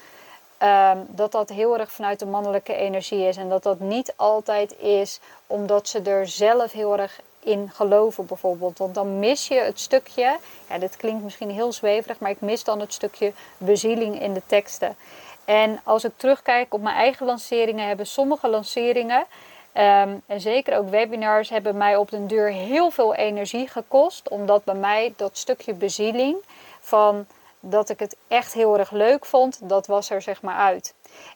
um, 0.62 1.06
dat, 1.08 1.32
dat 1.32 1.48
heel 1.48 1.78
erg 1.78 1.92
vanuit 1.92 2.18
de 2.18 2.26
mannelijke 2.26 2.74
energie 2.74 3.28
is. 3.28 3.36
En 3.36 3.48
dat 3.48 3.62
dat 3.62 3.80
niet 3.80 4.12
altijd 4.16 4.78
is 4.78 5.20
omdat 5.46 5.88
ze 5.88 6.02
er 6.02 6.28
zelf 6.28 6.72
heel 6.72 6.98
erg 6.98 7.20
in 7.46 7.70
geloven 7.74 8.26
bijvoorbeeld. 8.26 8.78
Want 8.78 8.94
dan 8.94 9.18
mis 9.18 9.48
je 9.48 9.54
het 9.54 9.80
stukje, 9.80 10.36
ja, 10.68 10.78
dit 10.78 10.96
klinkt 10.96 11.22
misschien 11.22 11.50
heel 11.50 11.72
zweverig, 11.72 12.18
maar 12.18 12.30
ik 12.30 12.40
mis 12.40 12.64
dan 12.64 12.80
het 12.80 12.92
stukje 12.92 13.32
bezieling 13.58 14.20
in 14.20 14.32
de 14.32 14.42
teksten. 14.46 14.96
En 15.44 15.80
als 15.84 16.04
ik 16.04 16.12
terugkijk 16.16 16.74
op 16.74 16.80
mijn 16.80 16.96
eigen 16.96 17.26
lanceringen, 17.26 17.86
hebben 17.86 18.06
sommige 18.06 18.48
lanceringen, 18.48 19.24
ehm, 19.72 20.14
en 20.26 20.40
zeker 20.40 20.78
ook 20.78 20.88
webinars, 20.88 21.48
hebben 21.48 21.76
mij 21.76 21.96
op 21.96 22.10
den 22.10 22.26
duur 22.26 22.48
heel 22.48 22.90
veel 22.90 23.14
energie 23.14 23.68
gekost. 23.68 24.28
Omdat 24.28 24.64
bij 24.64 24.74
mij 24.74 25.14
dat 25.16 25.38
stukje 25.38 25.74
bezieling 25.74 26.36
van 26.80 27.26
dat 27.60 27.88
ik 27.88 27.98
het 27.98 28.16
echt 28.28 28.52
heel 28.52 28.78
erg 28.78 28.90
leuk 28.90 29.26
vond, 29.26 29.58
dat 29.62 29.86
was 29.86 30.10
er 30.10 30.22
zeg 30.22 30.42
maar 30.42 30.56
uit. 30.56 30.94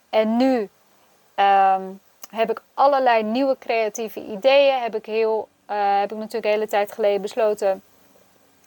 En 0.09 0.37
nu 0.37 0.69
ehm, 1.35 1.81
heb 2.29 2.51
ik 2.51 2.61
allerlei 2.73 3.23
nieuwe 3.23 3.57
creatieve 3.59 4.25
ideeën, 4.25 4.81
heb 4.81 4.95
ik 4.95 5.05
heel 5.05 5.47
uh, 5.71 5.99
heb 5.99 6.11
ik 6.11 6.17
natuurlijk 6.17 6.43
de 6.43 6.49
hele 6.49 6.67
tijd 6.67 6.91
geleden 6.91 7.21
besloten. 7.21 7.81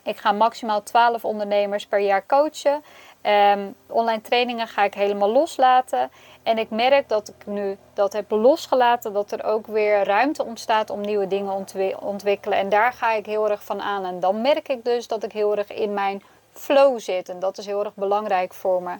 Ik 0.02 0.16
ga 0.16 0.32
maximaal 0.32 0.82
12 0.82 1.24
ondernemers 1.24 1.86
per 1.86 1.98
jaar 1.98 2.26
coachen. 2.26 2.82
Um, 3.22 3.74
online 3.86 4.20
trainingen 4.20 4.68
ga 4.68 4.84
ik 4.84 4.94
helemaal 4.94 5.32
loslaten. 5.32 6.10
En 6.42 6.58
ik 6.58 6.70
merk 6.70 7.08
dat 7.08 7.28
ik 7.28 7.46
nu 7.46 7.76
dat 7.94 8.12
heb 8.12 8.30
losgelaten, 8.30 9.12
dat 9.12 9.32
er 9.32 9.44
ook 9.44 9.66
weer 9.66 10.04
ruimte 10.04 10.44
ontstaat 10.44 10.90
om 10.90 11.00
nieuwe 11.00 11.26
dingen 11.26 11.66
ontwikkelen. 12.00 12.58
En 12.58 12.68
daar 12.68 12.92
ga 12.92 13.12
ik 13.12 13.26
heel 13.26 13.50
erg 13.50 13.64
van 13.64 13.82
aan. 13.82 14.04
En 14.04 14.20
dan 14.20 14.40
merk 14.40 14.68
ik 14.68 14.84
dus 14.84 15.06
dat 15.06 15.22
ik 15.22 15.32
heel 15.32 15.56
erg 15.56 15.72
in 15.72 15.94
mijn 15.94 16.22
flow 16.52 16.98
zit. 17.00 17.28
En 17.28 17.38
dat 17.38 17.58
is 17.58 17.66
heel 17.66 17.84
erg 17.84 17.94
belangrijk 17.94 18.54
voor 18.54 18.82
me. 18.82 18.94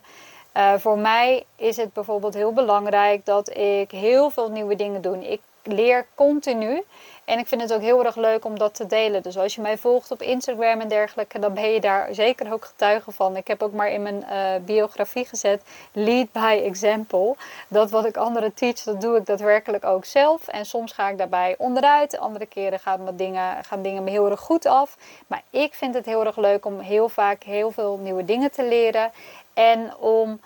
Uh, 0.57 0.75
voor 0.75 0.99
mij 0.99 1.45
is 1.57 1.77
het 1.77 1.93
bijvoorbeeld 1.93 2.35
heel 2.35 2.53
belangrijk 2.53 3.27
dat 3.27 3.57
ik 3.57 3.91
heel 3.91 4.31
veel 4.31 4.51
nieuwe 4.51 4.77
dingen 4.77 5.03
doe. 5.03 5.31
Ik 5.31 5.41
leer 5.67 6.07
continu. 6.15 6.85
En 7.25 7.39
ik 7.39 7.47
vind 7.47 7.61
het 7.61 7.73
ook 7.73 7.81
heel 7.81 8.05
erg 8.05 8.17
leuk 8.17 8.45
om 8.45 8.59
dat 8.59 8.75
te 8.75 8.87
delen. 8.87 9.23
Dus 9.23 9.39
als 9.39 9.55
je 9.55 9.61
mij 9.61 9.79
volgt 9.79 10.11
op 10.11 10.23
Instagram 10.23 10.81
en 10.81 10.89
dergelijke, 10.89 11.39
dan 11.39 11.55
ben 11.55 11.71
je 11.71 11.81
daar 11.81 12.15
zeker 12.15 12.53
ook 12.53 12.65
getuige 12.65 13.11
van. 13.11 13.37
Ik 13.37 13.47
heb 13.47 13.63
ook 13.63 13.73
maar 13.73 13.91
in 13.91 14.03
mijn 14.03 14.25
uh, 14.31 14.65
biografie 14.65 15.25
gezet: 15.25 15.63
lead 15.93 16.33
by 16.33 16.61
example. 16.65 17.37
Dat 17.69 17.91
wat 17.91 18.05
ik 18.05 18.17
anderen 18.17 18.55
teach, 18.55 18.83
dat 18.83 19.01
doe 19.01 19.17
ik 19.17 19.27
daadwerkelijk 19.27 19.85
ook 19.85 20.05
zelf. 20.05 20.49
En 20.49 20.67
soms 20.67 20.93
ga 20.93 21.09
ik 21.09 21.19
daarbij 21.19 21.55
onderuit. 21.59 22.19
Andere 22.19 22.47
keren 22.47 22.79
gaan, 22.79 23.17
dingen, 23.17 23.65
gaan 23.65 23.83
dingen 23.83 24.05
me 24.05 24.11
heel 24.11 24.31
erg 24.31 24.41
goed 24.41 24.67
af. 24.67 24.97
Maar 25.27 25.43
ik 25.51 25.75
vind 25.75 25.95
het 25.95 26.07
heel 26.07 26.25
erg 26.25 26.37
leuk 26.37 26.67
om 26.67 26.79
heel 26.79 27.09
vaak 27.09 27.43
heel 27.43 27.71
veel 27.71 27.99
nieuwe 28.03 28.25
dingen 28.25 28.51
te 28.51 28.65
leren. 28.65 29.13
En 29.55 29.97
om 29.97 30.41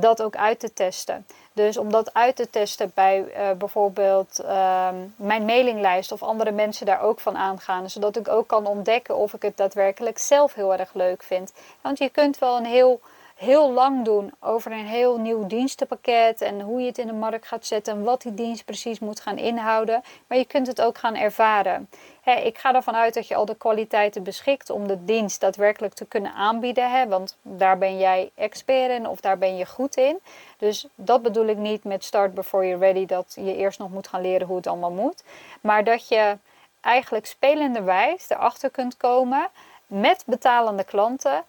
dat 0.00 0.22
ook 0.22 0.36
uit 0.36 0.60
te 0.60 0.72
testen. 0.72 1.26
Dus 1.52 1.76
om 1.76 1.90
dat 1.90 2.14
uit 2.14 2.36
te 2.36 2.50
testen 2.50 2.90
bij 2.94 3.24
uh, 3.24 3.50
bijvoorbeeld 3.58 4.40
uh, 4.40 4.88
mijn 5.16 5.44
mailinglijst 5.44 6.12
of 6.12 6.22
andere 6.22 6.50
mensen 6.50 6.86
daar 6.86 7.02
ook 7.02 7.20
van 7.20 7.36
aangaan. 7.36 7.90
Zodat 7.90 8.16
ik 8.16 8.28
ook 8.28 8.46
kan 8.46 8.66
ontdekken 8.66 9.16
of 9.16 9.34
ik 9.34 9.42
het 9.42 9.56
daadwerkelijk 9.56 10.18
zelf 10.18 10.54
heel 10.54 10.72
erg 10.74 10.94
leuk 10.94 11.22
vind. 11.22 11.52
Want 11.80 11.98
je 11.98 12.08
kunt 12.08 12.38
wel 12.38 12.56
een 12.56 12.66
heel 12.66 13.00
heel 13.38 13.72
lang 13.72 14.04
doen 14.04 14.32
over 14.40 14.72
een 14.72 14.86
heel 14.86 15.18
nieuw 15.18 15.46
dienstenpakket 15.46 16.40
en 16.40 16.60
hoe 16.60 16.80
je 16.80 16.86
het 16.86 16.98
in 16.98 17.06
de 17.06 17.12
markt 17.12 17.46
gaat 17.46 17.66
zetten 17.66 17.94
en 17.94 18.02
wat 18.02 18.22
die 18.22 18.34
dienst 18.34 18.64
precies 18.64 18.98
moet 18.98 19.20
gaan 19.20 19.38
inhouden. 19.38 20.02
Maar 20.26 20.38
je 20.38 20.44
kunt 20.44 20.66
het 20.66 20.80
ook 20.80 20.98
gaan 20.98 21.14
ervaren. 21.14 21.88
ik 22.24 22.58
ga 22.58 22.74
ervan 22.74 22.96
uit 22.96 23.14
dat 23.14 23.28
je 23.28 23.34
al 23.34 23.44
de 23.44 23.56
kwaliteiten 23.56 24.22
beschikt 24.22 24.70
om 24.70 24.88
de 24.88 25.04
dienst 25.04 25.40
daadwerkelijk 25.40 25.94
te 25.94 26.04
kunnen 26.04 26.32
aanbieden. 26.32 27.08
want 27.08 27.36
daar 27.42 27.78
ben 27.78 27.98
jij 27.98 28.30
expert 28.34 28.90
in 28.90 29.08
of 29.08 29.20
daar 29.20 29.38
ben 29.38 29.56
je 29.56 29.66
goed 29.66 29.96
in. 29.96 30.18
Dus 30.56 30.86
dat 30.94 31.22
bedoel 31.22 31.46
ik 31.46 31.56
niet 31.56 31.84
met 31.84 32.04
start 32.04 32.34
before 32.34 32.66
you're 32.66 32.84
ready, 32.84 33.06
dat 33.06 33.36
je 33.40 33.56
eerst 33.56 33.78
nog 33.78 33.90
moet 33.90 34.08
gaan 34.08 34.20
leren 34.20 34.46
hoe 34.46 34.56
het 34.56 34.66
allemaal 34.66 34.92
moet. 34.92 35.22
Maar 35.60 35.84
dat 35.84 36.08
je 36.08 36.38
eigenlijk 36.80 37.26
spelenderwijs 37.26 38.30
erachter 38.30 38.70
kunt 38.70 38.96
komen 38.96 39.48
met 39.86 40.22
betalende 40.26 40.84
klanten. 40.84 41.44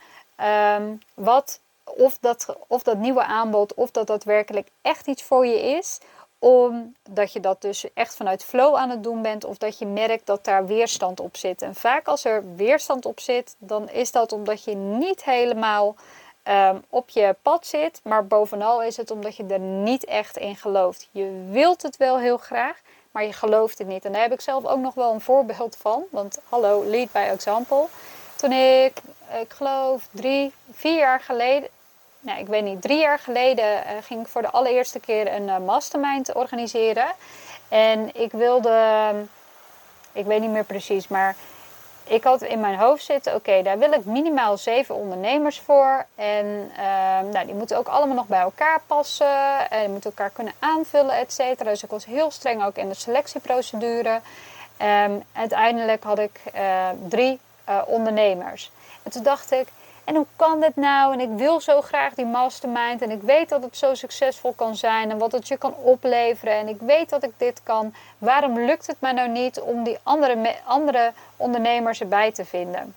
Um, 0.76 1.00
wat 1.14 1.60
of 1.96 2.18
dat, 2.22 2.56
of 2.68 2.84
dat 2.84 2.98
nieuwe 2.98 3.24
aanbod, 3.24 3.74
of 3.74 3.92
dat 3.92 4.08
daadwerkelijk 4.08 4.68
echt 4.82 5.08
iets 5.08 5.24
voor 5.24 5.46
je 5.46 5.62
is. 5.62 6.00
Omdat 6.40 7.34
je 7.34 7.40
dat 7.40 7.62
dus 7.62 7.94
echt 7.94 8.16
vanuit 8.16 8.44
flow 8.44 8.76
aan 8.76 8.90
het 8.90 9.04
doen 9.04 9.22
bent. 9.22 9.46
Of 9.46 9.58
dat 9.58 9.80
je 9.80 9.86
merkt 9.86 10.26
dat 10.26 10.46
daar 10.46 10.66
weerstand 10.66 11.20
op 11.20 11.38
zit. 11.38 11.62
En 11.62 11.76
vaak 11.76 12.08
als 12.08 12.26
er 12.26 12.56
weerstand 12.56 13.06
op 13.06 13.20
zit, 13.20 13.56
dan 13.58 13.90
is 13.90 14.12
dat 14.12 14.32
omdat 14.32 14.64
je 14.64 14.76
niet 14.76 15.24
helemaal 15.24 15.96
ehm, 16.44 16.78
op 16.90 17.10
je 17.10 17.36
pad 17.42 17.66
zit. 17.66 18.02
Maar 18.04 18.28
bovenal 18.28 18.84
is 18.84 18.98
het 18.98 19.12
omdat 19.12 19.36
je 19.36 19.46
er 19.46 19.60
niet 19.60 20.06
echt 20.06 20.38
in 20.38 20.56
gelooft. 20.56 21.10
Je 21.12 21.48
wilt 21.50 21.82
het 21.82 21.98
wel 21.98 22.20
heel 22.20 22.38
graag, 22.38 22.82
maar 23.12 23.26
je 23.26 23.34
gelooft 23.34 23.78
het 23.78 23.88
niet. 23.88 24.06
En 24.06 24.12
daar 24.12 24.22
heb 24.22 24.34
ik 24.34 24.42
zelf 24.42 24.66
ook 24.66 24.80
nog 24.80 24.94
wel 24.94 25.14
een 25.14 25.22
voorbeeld 25.22 25.76
van. 25.76 26.04
Want 26.12 26.40
hallo, 26.50 26.84
lead 26.84 27.12
by 27.12 27.28
example. 27.32 27.86
Toen 28.40 28.52
ik, 28.52 28.94
ik 29.42 29.54
geloof 29.54 30.08
drie, 30.12 30.54
vier 30.72 30.98
jaar 30.98 31.20
geleden, 31.20 31.70
nou, 32.20 32.40
ik 32.40 32.48
weet 32.48 32.64
niet, 32.64 32.82
drie 32.82 33.00
jaar 33.00 33.20
geleden 33.20 33.66
uh, 33.66 33.92
ging 34.02 34.22
ik 34.22 34.28
voor 34.28 34.42
de 34.42 34.50
allereerste 34.50 35.00
keer 35.00 35.34
een 35.34 35.48
uh, 35.48 35.58
mastermind 35.58 36.34
organiseren. 36.34 37.08
En 37.70 38.16
ik 38.16 38.32
wilde, 38.32 39.12
ik 40.12 40.26
weet 40.26 40.42
niet 40.42 40.50
meer 40.50 40.64
precies, 40.64 41.08
maar 41.08 41.36
ik 42.04 42.24
had 42.24 42.42
in 42.42 42.60
mijn 42.60 42.78
hoofd 42.78 43.04
zitten, 43.04 43.36
oké, 43.36 43.62
daar 43.62 43.78
wil 43.78 43.92
ik 43.92 44.06
minimaal 44.06 44.58
zeven 44.58 44.96
ondernemers 44.96 45.60
voor. 45.60 46.06
En 46.16 46.72
ehm, 46.78 47.30
nou, 47.30 47.46
die 47.46 47.56
moeten 47.56 47.78
ook 47.78 47.88
allemaal 47.88 48.16
nog 48.16 48.28
bij 48.28 48.40
elkaar 48.40 48.82
passen. 48.88 49.70
En 49.70 49.92
moeten 49.92 50.10
elkaar 50.10 50.30
kunnen 50.30 50.54
aanvullen, 50.60 51.16
et 51.16 51.34
cetera. 51.34 51.70
Dus 51.70 51.84
ik 51.84 51.90
was 51.90 52.06
heel 52.06 52.32
streng 52.32 52.66
ook 52.66 52.76
in 52.76 52.90
de 52.90 52.96
selectieprocedure. 52.96 54.20
Um, 54.82 55.24
uiteindelijk 55.34 56.04
had 56.04 56.20
ik 56.20 56.42
uh, 56.56 56.90
drie 57.10 57.40
ondernemers. 57.86 58.72
En 59.04 59.12
toen 59.12 59.24
dacht 59.24 59.52
ik, 59.52 59.68
en 60.04 60.16
hoe 60.16 60.26
kan 60.36 60.60
dit 60.60 60.76
nou? 60.76 61.14
En 61.14 61.20
ik 61.20 61.30
wil 61.38 61.62
zo 61.62 61.82
graag 61.82 62.14
die 62.14 62.26
mastermind. 62.26 63.02
En 63.02 63.12
ik 63.12 63.22
weet 63.22 63.50
dat 63.50 63.64
het 63.64 63.78
zo 63.78 63.94
succesvol 63.94 64.54
kan 64.54 64.76
zijn. 64.76 65.12
En 65.12 65.18
wat 65.18 65.32
het 65.32 65.48
je 65.48 65.58
kan 65.58 65.74
opleveren. 65.76 66.54
En 66.54 66.68
ik 66.68 66.80
weet 66.80 67.10
dat 67.10 67.24
ik 67.24 67.32
dit 67.38 67.62
kan. 67.64 67.94
Waarom 68.18 68.60
lukt 68.60 68.88
het 68.88 68.98
mij 69.00 69.12
nou 69.12 69.30
niet 69.30 69.60
om 69.60 69.84
die 69.84 69.98
andere, 70.04 70.56
andere 70.66 71.14
ondernemers 71.38 72.00
erbij 72.00 72.32
te 72.32 72.46
vinden? 72.46 72.96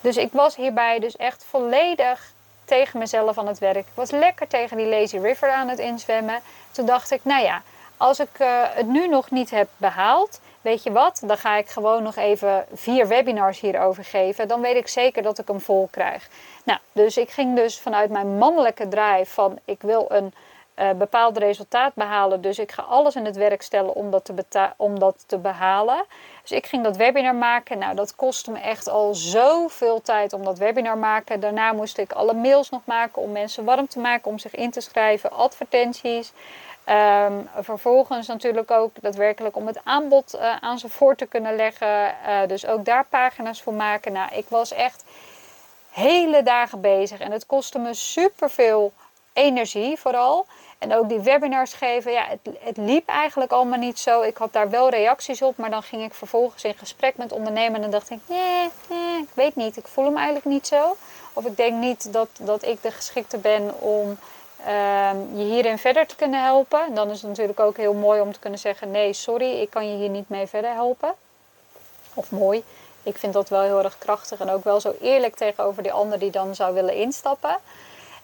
Dus 0.00 0.16
ik 0.16 0.32
was 0.32 0.56
hierbij 0.56 0.98
dus 0.98 1.16
echt 1.16 1.44
volledig 1.48 2.32
tegen 2.64 2.98
mezelf 2.98 3.38
aan 3.38 3.46
het 3.46 3.58
werk. 3.58 3.76
Ik 3.76 3.92
was 3.94 4.10
lekker 4.10 4.48
tegen 4.48 4.76
die 4.76 4.86
lazy 4.86 5.18
river 5.18 5.50
aan 5.50 5.68
het 5.68 5.78
inzwemmen. 5.78 6.40
Toen 6.70 6.86
dacht 6.86 7.10
ik, 7.10 7.20
nou 7.24 7.42
ja, 7.42 7.62
als 7.96 8.20
ik 8.20 8.38
uh, 8.38 8.62
het 8.62 8.86
nu 8.86 9.08
nog 9.08 9.30
niet 9.30 9.50
heb 9.50 9.68
behaald, 9.76 10.40
weet 10.64 10.82
je 10.82 10.92
wat, 10.92 11.22
dan 11.26 11.36
ga 11.36 11.56
ik 11.56 11.68
gewoon 11.68 12.02
nog 12.02 12.16
even 12.16 12.66
vier 12.72 13.08
webinars 13.08 13.60
hierover 13.60 14.04
geven. 14.04 14.48
Dan 14.48 14.60
weet 14.60 14.76
ik 14.76 14.88
zeker 14.88 15.22
dat 15.22 15.38
ik 15.38 15.48
hem 15.48 15.60
vol 15.60 15.88
krijg. 15.90 16.28
Nou, 16.64 16.78
dus 16.92 17.16
ik 17.16 17.30
ging 17.30 17.56
dus 17.56 17.80
vanuit 17.80 18.10
mijn 18.10 18.38
mannelijke 18.38 18.88
drive 18.88 19.32
van 19.32 19.58
ik 19.64 19.82
wil 19.82 20.06
een 20.08 20.34
uh, 20.78 20.90
bepaald 20.90 21.38
resultaat 21.38 21.94
behalen. 21.94 22.40
Dus 22.40 22.58
ik 22.58 22.72
ga 22.72 22.82
alles 22.82 23.14
in 23.14 23.24
het 23.24 23.36
werk 23.36 23.62
stellen 23.62 23.94
om 23.94 24.10
dat, 24.10 24.24
te 24.24 24.70
om 24.76 24.98
dat 24.98 25.24
te 25.26 25.38
behalen. 25.38 26.04
Dus 26.42 26.50
ik 26.50 26.66
ging 26.66 26.84
dat 26.84 26.96
webinar 26.96 27.34
maken. 27.34 27.78
Nou, 27.78 27.94
dat 27.94 28.14
kostte 28.14 28.50
me 28.50 28.58
echt 28.58 28.88
al 28.88 29.14
zoveel 29.14 30.02
tijd 30.02 30.32
om 30.32 30.44
dat 30.44 30.58
webinar 30.58 30.98
maken. 30.98 31.40
Daarna 31.40 31.72
moest 31.72 31.98
ik 31.98 32.12
alle 32.12 32.34
mails 32.34 32.70
nog 32.70 32.82
maken 32.84 33.22
om 33.22 33.32
mensen 33.32 33.64
warm 33.64 33.88
te 33.88 33.98
maken, 33.98 34.30
om 34.30 34.38
zich 34.38 34.54
in 34.54 34.70
te 34.70 34.80
schrijven, 34.80 35.30
advertenties. 35.30 36.32
Um, 36.88 37.48
vervolgens 37.60 38.26
natuurlijk 38.26 38.70
ook 38.70 38.90
daadwerkelijk 39.00 39.56
om 39.56 39.66
het 39.66 39.80
aanbod 39.84 40.34
uh, 40.34 40.56
aan 40.60 40.78
ze 40.78 40.88
voor 40.88 41.16
te 41.16 41.26
kunnen 41.26 41.56
leggen. 41.56 42.14
Uh, 42.26 42.46
dus 42.46 42.66
ook 42.66 42.84
daar 42.84 43.04
pagina's 43.04 43.62
voor 43.62 43.74
maken. 43.74 44.12
Nou, 44.12 44.34
ik 44.34 44.44
was 44.48 44.72
echt 44.72 45.04
hele 45.90 46.42
dagen 46.42 46.80
bezig 46.80 47.20
en 47.20 47.32
het 47.32 47.46
kostte 47.46 47.78
me 47.78 47.94
superveel 47.94 48.92
energie 49.32 49.98
vooral. 49.98 50.46
En 50.78 50.94
ook 50.94 51.08
die 51.08 51.20
webinars 51.20 51.72
geven, 51.72 52.12
ja, 52.12 52.24
het, 52.28 52.56
het, 52.60 52.76
liep 52.76 53.08
eigenlijk 53.08 53.52
allemaal 53.52 53.78
niet 53.78 53.98
zo. 53.98 54.22
Ik 54.22 54.36
had 54.36 54.52
daar 54.52 54.70
wel 54.70 54.88
reacties 54.90 55.42
op, 55.42 55.56
maar 55.56 55.70
dan 55.70 55.82
ging 55.82 56.02
ik 56.02 56.14
vervolgens 56.14 56.64
in 56.64 56.74
gesprek 56.74 57.16
met 57.16 57.32
ondernemers 57.32 57.84
en 57.84 57.90
dacht 57.90 58.10
ik, 58.10 58.18
nee, 58.26 58.70
nee, 58.88 59.18
ik 59.18 59.28
weet 59.34 59.56
niet, 59.56 59.76
ik 59.76 59.86
voel 59.86 60.04
hem 60.04 60.16
eigenlijk 60.16 60.46
niet 60.46 60.66
zo. 60.66 60.96
Of 61.32 61.44
ik 61.44 61.56
denk 61.56 61.80
niet 61.80 62.12
dat, 62.12 62.28
dat 62.38 62.64
ik 62.64 62.82
de 62.82 62.90
geschikte 62.90 63.38
ben 63.38 63.80
om 63.80 64.18
um, 64.68 65.38
je 65.38 65.44
hierin 65.44 65.78
verder 65.78 66.06
te 66.06 66.16
kunnen 66.16 66.42
helpen. 66.42 66.94
Dan 66.94 67.10
is 67.10 67.20
het 67.20 67.28
natuurlijk 67.28 67.60
ook 67.60 67.76
heel 67.76 67.94
mooi 67.94 68.20
om 68.20 68.32
te 68.32 68.38
kunnen 68.38 68.58
zeggen: 68.58 68.90
nee, 68.90 69.12
sorry, 69.12 69.60
ik 69.60 69.70
kan 69.70 69.90
je 69.90 69.96
hier 69.96 70.08
niet 70.08 70.28
mee 70.28 70.46
verder 70.46 70.72
helpen. 70.72 71.14
Of 72.14 72.30
mooi. 72.30 72.64
Ik 73.02 73.18
vind 73.18 73.32
dat 73.32 73.48
wel 73.48 73.62
heel 73.62 73.82
erg 73.82 73.98
krachtig 73.98 74.40
en 74.40 74.50
ook 74.50 74.64
wel 74.64 74.80
zo 74.80 74.94
eerlijk 75.00 75.36
tegenover 75.36 75.82
die 75.82 75.92
ander 75.92 76.18
die 76.18 76.30
dan 76.30 76.54
zou 76.54 76.74
willen 76.74 76.94
instappen. 76.94 77.56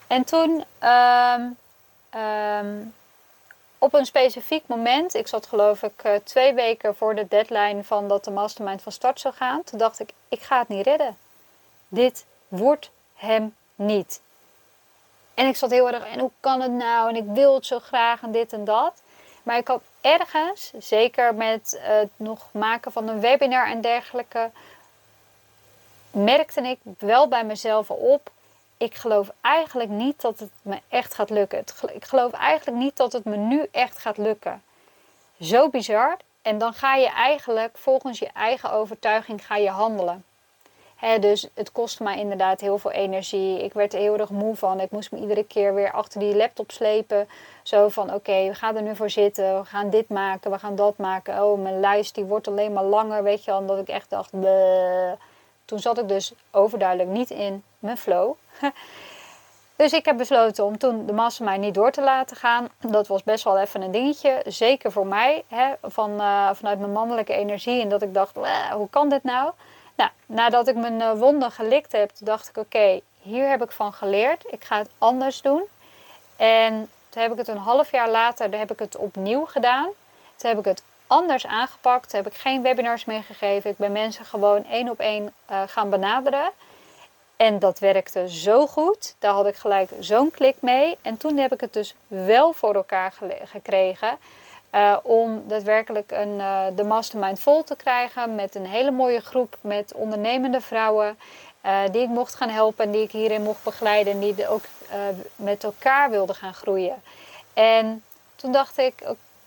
En 0.06 0.24
toen, 0.24 0.64
um, 0.82 1.56
um, 2.20 2.94
op 3.78 3.94
een 3.94 4.06
specifiek 4.06 4.62
moment, 4.66 5.14
ik 5.14 5.26
zat 5.26 5.46
geloof 5.46 5.82
ik 5.82 6.04
uh, 6.04 6.14
twee 6.24 6.54
weken 6.54 6.96
voor 6.96 7.14
de 7.14 7.28
deadline 7.28 7.84
van 7.84 8.08
dat 8.08 8.24
de 8.24 8.30
mastermind 8.30 8.82
van 8.82 8.92
start 8.92 9.20
zou 9.20 9.34
gaan, 9.34 9.64
toen 9.64 9.78
dacht 9.78 10.00
ik: 10.00 10.12
ik 10.28 10.42
ga 10.42 10.58
het 10.58 10.68
niet 10.68 10.86
redden. 10.86 11.16
Dit 11.88 12.24
wordt 12.48 12.90
hem 13.14 13.54
niet. 13.74 14.20
En 15.40 15.46
ik 15.46 15.56
zat 15.56 15.70
heel 15.70 15.90
erg, 15.90 16.06
en 16.06 16.20
hoe 16.20 16.30
kan 16.40 16.60
het 16.60 16.72
nou? 16.72 17.08
En 17.08 17.16
ik 17.16 17.24
wil 17.26 17.54
het 17.54 17.66
zo 17.66 17.78
graag 17.78 18.22
en 18.22 18.32
dit 18.32 18.52
en 18.52 18.64
dat. 18.64 19.02
Maar 19.42 19.56
ik 19.56 19.68
had 19.68 19.82
ergens, 20.00 20.72
zeker 20.78 21.34
met 21.34 21.78
het 21.82 22.10
nog 22.16 22.48
maken 22.52 22.92
van 22.92 23.08
een 23.08 23.20
webinar 23.20 23.66
en 23.66 23.80
dergelijke, 23.80 24.50
merkte 26.10 26.60
ik 26.60 26.78
wel 26.98 27.28
bij 27.28 27.44
mezelf 27.44 27.90
op. 27.90 28.30
Ik 28.76 28.94
geloof 28.94 29.30
eigenlijk 29.40 29.90
niet 29.90 30.20
dat 30.20 30.38
het 30.38 30.50
me 30.62 30.80
echt 30.88 31.14
gaat 31.14 31.30
lukken. 31.30 31.64
Ik 31.92 32.04
geloof 32.04 32.32
eigenlijk 32.32 32.78
niet 32.78 32.96
dat 32.96 33.12
het 33.12 33.24
me 33.24 33.36
nu 33.36 33.66
echt 33.70 33.98
gaat 33.98 34.16
lukken. 34.16 34.62
Zo 35.40 35.68
bizar. 35.68 36.16
En 36.42 36.58
dan 36.58 36.72
ga 36.72 36.94
je 36.94 37.08
eigenlijk 37.08 37.78
volgens 37.78 38.18
je 38.18 38.28
eigen 38.34 38.72
overtuiging 38.72 39.46
ga 39.46 39.56
je 39.56 39.70
handelen 39.70 40.24
dus 41.20 41.48
het 41.54 41.72
kostte 41.72 42.02
mij 42.02 42.18
inderdaad 42.18 42.60
heel 42.60 42.78
veel 42.78 42.90
energie. 42.90 43.64
Ik 43.64 43.72
werd 43.72 43.92
er 43.92 44.00
heel 44.00 44.18
erg 44.18 44.30
moe 44.30 44.56
van. 44.56 44.80
Ik 44.80 44.90
moest 44.90 45.12
me 45.12 45.18
iedere 45.18 45.44
keer 45.44 45.74
weer 45.74 45.92
achter 45.92 46.20
die 46.20 46.36
laptop 46.36 46.70
slepen. 46.70 47.28
Zo 47.62 47.88
van, 47.88 48.14
oké, 48.14 48.46
we 48.46 48.54
gaan 48.54 48.76
er 48.76 48.82
nu 48.82 48.96
voor 48.96 49.10
zitten. 49.10 49.58
We 49.58 49.64
gaan 49.64 49.90
dit 49.90 50.08
maken, 50.08 50.50
we 50.50 50.58
gaan 50.58 50.76
dat 50.76 50.96
maken. 50.96 51.44
Oh, 51.44 51.62
mijn 51.62 51.80
lijst 51.80 52.14
die 52.14 52.24
wordt 52.24 52.48
alleen 52.48 52.72
maar 52.72 52.84
langer, 52.84 53.22
weet 53.22 53.44
je 53.44 53.50
wel. 53.50 53.60
Omdat 53.60 53.78
ik 53.78 53.88
echt 53.88 54.10
dacht. 54.10 54.30
Toen 55.64 55.78
zat 55.78 55.98
ik 55.98 56.08
dus 56.08 56.32
overduidelijk 56.50 57.10
niet 57.10 57.30
in 57.30 57.62
mijn 57.78 57.96
flow. 57.96 58.32
Dus 59.80 59.92
ik 59.92 60.04
heb 60.04 60.16
besloten 60.16 60.64
om 60.64 60.78
toen 60.78 61.06
de 61.06 61.12
massa 61.12 61.44
mij 61.44 61.58
niet 61.58 61.74
door 61.74 61.90
te 61.90 62.02
laten 62.02 62.36
gaan. 62.36 62.68
Dat 62.78 63.06
was 63.06 63.22
best 63.22 63.44
wel 63.44 63.58
even 63.58 63.82
een 63.82 63.90
dingetje. 63.90 64.42
Zeker 64.46 64.92
voor 64.92 65.06
mij, 65.06 65.44
hè, 65.48 65.72
van, 65.82 66.10
uh, 66.10 66.50
vanuit 66.52 66.78
mijn 66.78 66.92
mannelijke 66.92 67.32
energie. 67.32 67.80
En 67.80 67.88
dat 67.88 68.02
ik 68.02 68.14
dacht, 68.14 68.36
hoe 68.72 68.90
kan 68.90 69.08
dit 69.08 69.22
nou? 69.22 69.52
Nadat 70.26 70.68
ik 70.68 70.76
mijn 70.76 71.00
uh, 71.00 71.12
wonden 71.12 71.50
gelikt 71.50 71.92
heb, 71.92 72.10
dacht 72.18 72.48
ik: 72.48 72.56
oké, 72.56 73.00
hier 73.22 73.48
heb 73.48 73.62
ik 73.62 73.70
van 73.70 73.92
geleerd. 73.92 74.44
Ik 74.50 74.64
ga 74.64 74.78
het 74.78 74.90
anders 74.98 75.42
doen. 75.42 75.62
En 76.36 76.90
toen 77.08 77.22
heb 77.22 77.32
ik 77.32 77.38
het 77.38 77.48
een 77.48 77.56
half 77.56 77.90
jaar 77.90 78.10
later 78.10 78.58
heb 78.58 78.72
ik 78.72 78.78
het 78.78 78.96
opnieuw 78.96 79.44
gedaan. 79.44 79.88
Toen 80.36 80.50
heb 80.50 80.58
ik 80.58 80.64
het 80.64 80.82
anders 81.06 81.46
aangepakt. 81.46 82.10
Toen 82.10 82.22
heb 82.22 82.32
ik 82.32 82.38
geen 82.38 82.62
webinars 82.62 83.04
meer 83.04 83.22
gegeven. 83.22 83.70
Ik 83.70 83.76
ben 83.76 83.92
mensen 83.92 84.24
gewoon 84.24 84.64
één 84.64 84.88
op 84.88 84.98
één 84.98 85.34
uh, 85.50 85.62
gaan 85.66 85.90
benaderen. 85.90 86.50
En 87.36 87.58
dat 87.58 87.78
werkte 87.78 88.28
zo 88.28 88.66
goed. 88.66 89.14
Daar 89.18 89.32
had 89.32 89.46
ik 89.46 89.56
gelijk 89.56 89.90
zo'n 90.00 90.30
klik 90.30 90.56
mee. 90.60 90.98
En 91.02 91.16
toen 91.16 91.36
heb 91.36 91.52
ik 91.52 91.60
het 91.60 91.72
dus 91.72 91.94
wel 92.06 92.52
voor 92.52 92.74
elkaar 92.74 93.12
gekregen 93.44 94.18
uh, 94.74 94.96
om 95.02 95.42
daadwerkelijk 95.46 96.10
een, 96.12 96.34
uh, 96.38 96.62
de 96.76 96.84
mastermind 96.84 97.40
vol 97.40 97.64
te 97.64 97.76
krijgen 97.76 98.34
met 98.34 98.54
een 98.54 98.66
hele 98.66 98.90
mooie 98.90 99.20
groep 99.20 99.56
met 99.60 99.92
ondernemende 99.94 100.60
vrouwen. 100.60 101.18
Uh, 101.66 101.80
die 101.92 102.02
ik 102.02 102.08
mocht 102.08 102.34
gaan 102.34 102.48
helpen 102.48 102.84
en 102.84 102.90
die 102.90 103.02
ik 103.02 103.10
hierin 103.10 103.42
mocht 103.42 103.64
begeleiden. 103.64 104.12
En 104.12 104.20
die 104.20 104.48
ook 104.48 104.62
met 105.36 105.64
elkaar 105.64 106.10
wilden 106.10 106.34
gaan 106.34 106.54
groeien. 106.54 107.02
En 107.54 108.04
toen 108.36 108.52
dacht 108.52 108.78
ik, 108.78 108.94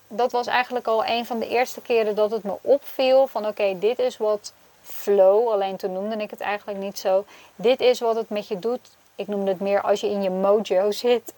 dat 0.08 0.32
was 0.32 0.48
eigenlijk 0.48 0.88
al 0.88 1.06
een 1.06 1.26
van 1.26 1.40
de 1.40 1.48
eerste 1.48 1.82
keren 1.82 2.16
dat 2.16 2.32
het 2.32 2.44
me 2.44 2.54
opviel. 2.62 3.28
Van 3.28 3.48
oké, 3.48 3.80
dit 3.80 4.00
is 4.00 4.18
wat 4.18 4.54
flow, 4.82 5.50
alleen 5.50 5.76
toen 5.76 5.94
noemde 5.94 6.16
ik 6.16 6.30
het 6.30 6.42
eigenlijk 6.42 6.80
niet 6.80 7.00
zo. 7.00 7.26
Dit 7.56 7.82
is 7.82 8.00
wat 8.00 8.16
het 8.16 8.30
met 8.30 8.48
je 8.48 8.60
doet. 8.60 8.90
Ik 9.16 9.28
noemde 9.28 9.52
het 9.52 9.60
meer 9.60 9.82
als 9.82 10.00
je 10.00 10.10
in 10.10 10.22
je 10.22 10.30
mojo 10.30 10.92
zit. 10.92 11.34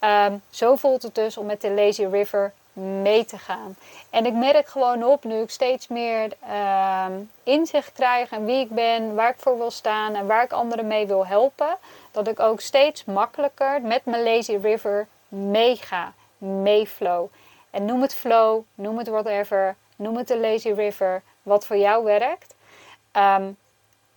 Um, 0.00 0.42
zo 0.50 0.76
voelt 0.76 1.02
het 1.02 1.14
dus 1.14 1.36
om 1.36 1.46
met 1.46 1.60
de 1.60 1.70
Lazy 1.70 2.04
River 2.04 2.52
mee 2.76 3.24
te 3.24 3.38
gaan. 3.38 3.76
En 4.10 4.26
ik 4.26 4.32
merk 4.32 4.68
gewoon 4.68 5.04
op, 5.04 5.24
nu 5.24 5.34
ik 5.34 5.50
steeds 5.50 5.88
meer 5.88 6.32
uh, 6.48 7.06
inzicht 7.42 7.92
krijg 7.92 8.30
en 8.30 8.44
wie 8.44 8.60
ik 8.60 8.70
ben, 8.70 9.14
waar 9.14 9.30
ik 9.30 9.38
voor 9.38 9.58
wil 9.58 9.70
staan 9.70 10.14
en 10.14 10.26
waar 10.26 10.42
ik 10.42 10.52
anderen 10.52 10.86
mee 10.86 11.06
wil 11.06 11.26
helpen, 11.26 11.76
dat 12.10 12.28
ik 12.28 12.40
ook 12.40 12.60
steeds 12.60 13.04
makkelijker 13.04 13.82
met 13.82 14.04
mijn 14.04 14.22
Lazy 14.22 14.56
River 14.62 15.06
meega, 15.28 16.12
meeflow. 16.38 17.26
En 17.70 17.84
noem 17.84 18.02
het 18.02 18.14
flow, 18.14 18.62
noem 18.74 18.98
het 18.98 19.08
whatever, 19.08 19.76
noem 19.96 20.16
het 20.16 20.28
de 20.28 20.38
Lazy 20.38 20.70
River, 20.70 21.22
wat 21.42 21.66
voor 21.66 21.76
jou 21.76 22.04
werkt. 22.04 22.54
Um, 23.12 23.56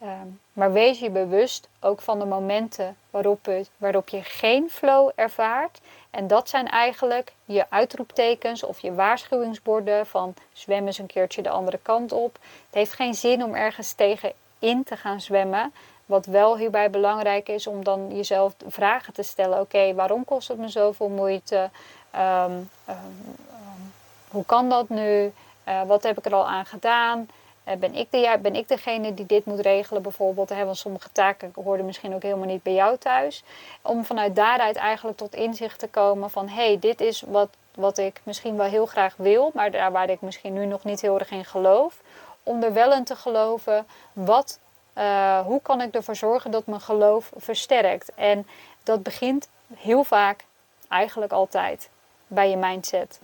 um, 0.02 0.40
maar 0.54 0.72
wees 0.72 1.00
je 1.00 1.10
bewust 1.10 1.70
ook 1.80 2.02
van 2.02 2.20
de 2.20 2.26
momenten 2.26 2.98
waarop, 3.10 3.50
waarop 3.78 4.10
je 4.10 4.24
geen 4.24 4.70
flow 4.70 5.12
ervaart 5.16 5.80
en 6.10 6.28
dat 6.28 6.50
zijn 6.50 6.68
eigenlijk 6.68 7.34
je 7.46 7.66
uitroeptekens 7.70 8.64
of 8.64 8.80
je 8.80 8.94
waarschuwingsborden 8.94 10.08
van 10.08 10.34
zwem 10.54 10.86
eens 10.86 10.98
een 10.98 11.06
keertje 11.06 11.42
de 11.42 11.50
andere 11.50 11.80
kant 11.82 12.12
op. 12.12 12.34
Het 12.66 12.74
heeft 12.76 12.94
geen 12.94 13.14
zin 13.14 13.44
om 13.44 13.56
ergens 13.56 13.94
tegen 13.94 14.32
in 14.60 14.84
te 14.84 14.98
gaan 14.98 15.22
zwemmen. 15.22 15.74
Wat 16.06 16.26
wel 16.26 16.58
hierbij 16.58 16.90
belangrijk 16.90 17.50
is 17.50 17.68
om 17.68 17.84
dan 17.84 18.16
jezelf 18.16 18.54
vragen 18.68 19.14
te 19.14 19.24
stellen. 19.24 19.60
Oké, 19.60 19.94
waarom 19.94 20.26
kost 20.26 20.48
het 20.48 20.58
me 20.58 20.68
zoveel 20.68 21.10
moeite? 21.10 21.70
Um, 22.16 22.70
um, 22.90 23.94
hoe 24.30 24.46
kan 24.46 24.70
dat 24.70 24.90
nu? 24.90 25.34
Uh, 25.68 25.82
wat 25.84 26.04
heb 26.04 26.18
ik 26.18 26.26
er 26.26 26.34
al 26.34 26.48
aan 26.48 26.66
gedaan? 26.66 27.30
Eh, 27.70 27.76
ben, 27.78 27.96
ik 27.96 28.12
de, 28.12 28.38
ben 28.42 28.56
ik 28.56 28.68
degene 28.68 29.14
die 29.14 29.26
dit 29.26 29.46
moet 29.46 29.60
regelen 29.60 30.02
bijvoorbeeld? 30.02 30.50
Want 30.50 30.78
sommige 30.78 31.12
taken 31.12 31.52
hoorden 31.64 31.86
misschien 31.86 32.14
ook 32.14 32.22
helemaal 32.22 32.48
niet 32.48 32.64
bij 32.64 32.74
jou 32.74 32.98
thuis. 32.98 33.44
Om 33.82 34.06
vanuit 34.06 34.36
daaruit 34.36 34.76
eigenlijk 34.76 35.18
tot 35.18 35.36
inzicht 35.36 35.80
te 35.80 35.88
komen 35.88 36.30
van... 36.30 36.48
hé, 36.48 36.66
hey, 36.66 36.80
dit 36.80 37.02
is 37.02 37.24
wat, 37.28 37.50
wat 37.76 37.98
ik 37.98 38.22
misschien 38.24 38.58
wel 38.58 38.68
heel 38.68 38.86
graag 38.86 39.16
wil, 39.18 39.52
maar 39.54 39.72
daar 39.72 39.92
waar 39.92 40.10
ik 40.10 40.22
misschien 40.22 40.54
nu 40.54 40.66
nog 40.66 40.84
niet 40.84 41.02
heel 41.02 41.20
erg 41.20 41.32
in 41.32 41.46
geloof. 41.46 42.02
Om 42.44 42.64
er 42.64 42.74
wel 42.74 42.94
in 42.94 43.04
te 43.04 43.16
geloven, 43.16 43.88
wat, 44.14 44.60
uh, 44.98 45.40
hoe 45.40 45.62
kan 45.62 45.82
ik 45.82 45.96
ervoor 45.96 46.16
zorgen 46.16 46.52
dat 46.52 46.66
mijn 46.66 46.82
geloof 46.82 47.32
versterkt? 47.36 48.12
En 48.16 48.48
dat 48.84 49.04
begint 49.04 49.50
heel 49.76 50.04
vaak, 50.04 50.46
eigenlijk 50.88 51.32
altijd, 51.32 51.90
bij 52.28 52.50
je 52.50 52.58
mindset. 52.58 53.20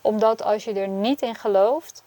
Omdat 0.00 0.42
als 0.42 0.64
je 0.64 0.72
er 0.72 0.88
niet 0.88 1.22
in 1.22 1.34
gelooft, 1.34 2.04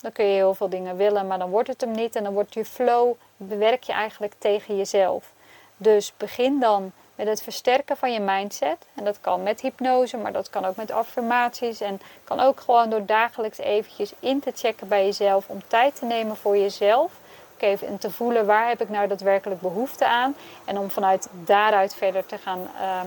dan 0.00 0.12
kun 0.12 0.24
je 0.24 0.34
heel 0.34 0.54
veel 0.54 0.68
dingen 0.68 0.96
willen, 0.96 1.26
maar 1.26 1.38
dan 1.38 1.50
wordt 1.50 1.68
het 1.68 1.80
hem 1.80 1.90
niet 1.90 2.16
en 2.16 2.24
dan 2.24 2.32
wordt 2.32 2.54
je 2.54 2.64
flow, 2.64 3.14
bewerk 3.36 3.82
je 3.82 3.92
eigenlijk 3.92 4.34
tegen 4.38 4.76
jezelf. 4.76 5.32
Dus 5.76 6.12
begin 6.16 6.60
dan 6.60 6.92
met 7.18 7.26
het 7.26 7.42
versterken 7.42 7.96
van 7.96 8.12
je 8.12 8.20
mindset. 8.20 8.76
En 8.94 9.04
dat 9.04 9.20
kan 9.20 9.42
met 9.42 9.60
hypnose, 9.60 10.16
maar 10.16 10.32
dat 10.32 10.50
kan 10.50 10.64
ook 10.64 10.76
met 10.76 10.90
affirmaties. 10.90 11.80
En 11.80 12.00
kan 12.24 12.40
ook 12.40 12.60
gewoon 12.60 12.90
door 12.90 13.06
dagelijks 13.06 13.58
eventjes 13.58 14.12
in 14.20 14.40
te 14.40 14.52
checken 14.54 14.88
bij 14.88 15.04
jezelf. 15.04 15.48
Om 15.48 15.60
tijd 15.66 15.98
te 15.98 16.04
nemen 16.04 16.36
voor 16.36 16.56
jezelf. 16.56 17.12
Even 17.58 17.98
te 17.98 18.10
voelen 18.10 18.46
waar 18.46 18.68
heb 18.68 18.80
ik 18.80 18.88
nou 18.88 19.08
daadwerkelijk 19.08 19.60
behoefte 19.60 20.06
aan. 20.06 20.36
En 20.64 20.78
om 20.78 20.90
vanuit 20.90 21.28
daaruit 21.44 21.94
verder 21.94 22.26
te 22.26 22.38
gaan 22.38 22.70
ehm, 22.80 23.06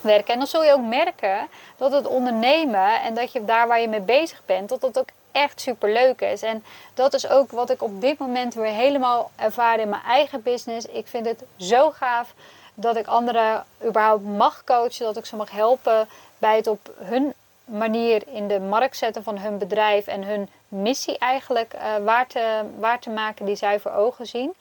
werken. 0.00 0.32
En 0.32 0.38
dan 0.38 0.48
zul 0.48 0.64
je 0.64 0.72
ook 0.72 0.86
merken 0.86 1.48
dat 1.76 1.92
het 1.92 2.06
ondernemen 2.06 3.02
en 3.02 3.14
dat 3.14 3.32
je 3.32 3.44
daar 3.44 3.68
waar 3.68 3.80
je 3.80 3.88
mee 3.88 4.00
bezig 4.00 4.42
bent, 4.46 4.68
dat 4.68 4.80
dat 4.80 4.98
ook 4.98 5.08
echt 5.32 5.60
super 5.60 5.92
leuk 5.92 6.20
is. 6.20 6.42
En 6.42 6.64
dat 6.94 7.14
is 7.14 7.28
ook 7.28 7.50
wat 7.50 7.70
ik 7.70 7.82
op 7.82 8.00
dit 8.00 8.18
moment 8.18 8.54
weer 8.54 8.72
helemaal 8.72 9.30
ervaar 9.36 9.78
in 9.78 9.88
mijn 9.88 10.02
eigen 10.02 10.42
business. 10.42 10.86
Ik 10.86 11.06
vind 11.06 11.26
het 11.26 11.44
zo 11.56 11.90
gaaf 11.90 12.34
dat 12.74 12.96
ik 12.96 13.06
anderen 13.06 13.64
überhaupt 13.84 14.24
mag 14.24 14.64
coachen, 14.64 15.04
dat 15.04 15.16
ik 15.16 15.26
ze 15.26 15.36
mag 15.36 15.50
helpen 15.50 16.08
bij 16.38 16.56
het 16.56 16.66
op 16.66 16.94
hun 16.98 17.34
manier 17.64 18.22
in 18.26 18.48
de 18.48 18.60
markt 18.60 18.96
zetten 18.96 19.22
van 19.22 19.38
hun 19.38 19.58
bedrijf 19.58 20.06
en 20.06 20.24
hun 20.24 20.48
missie 20.68 21.18
eigenlijk 21.18 21.74
uh, 21.74 22.04
waar, 22.04 22.26
te, 22.26 22.60
waar 22.78 22.98
te 22.98 23.10
maken 23.10 23.44
die 23.44 23.56
zij 23.56 23.80
voor 23.80 23.92
ogen 23.92 24.26
zien. 24.26 24.54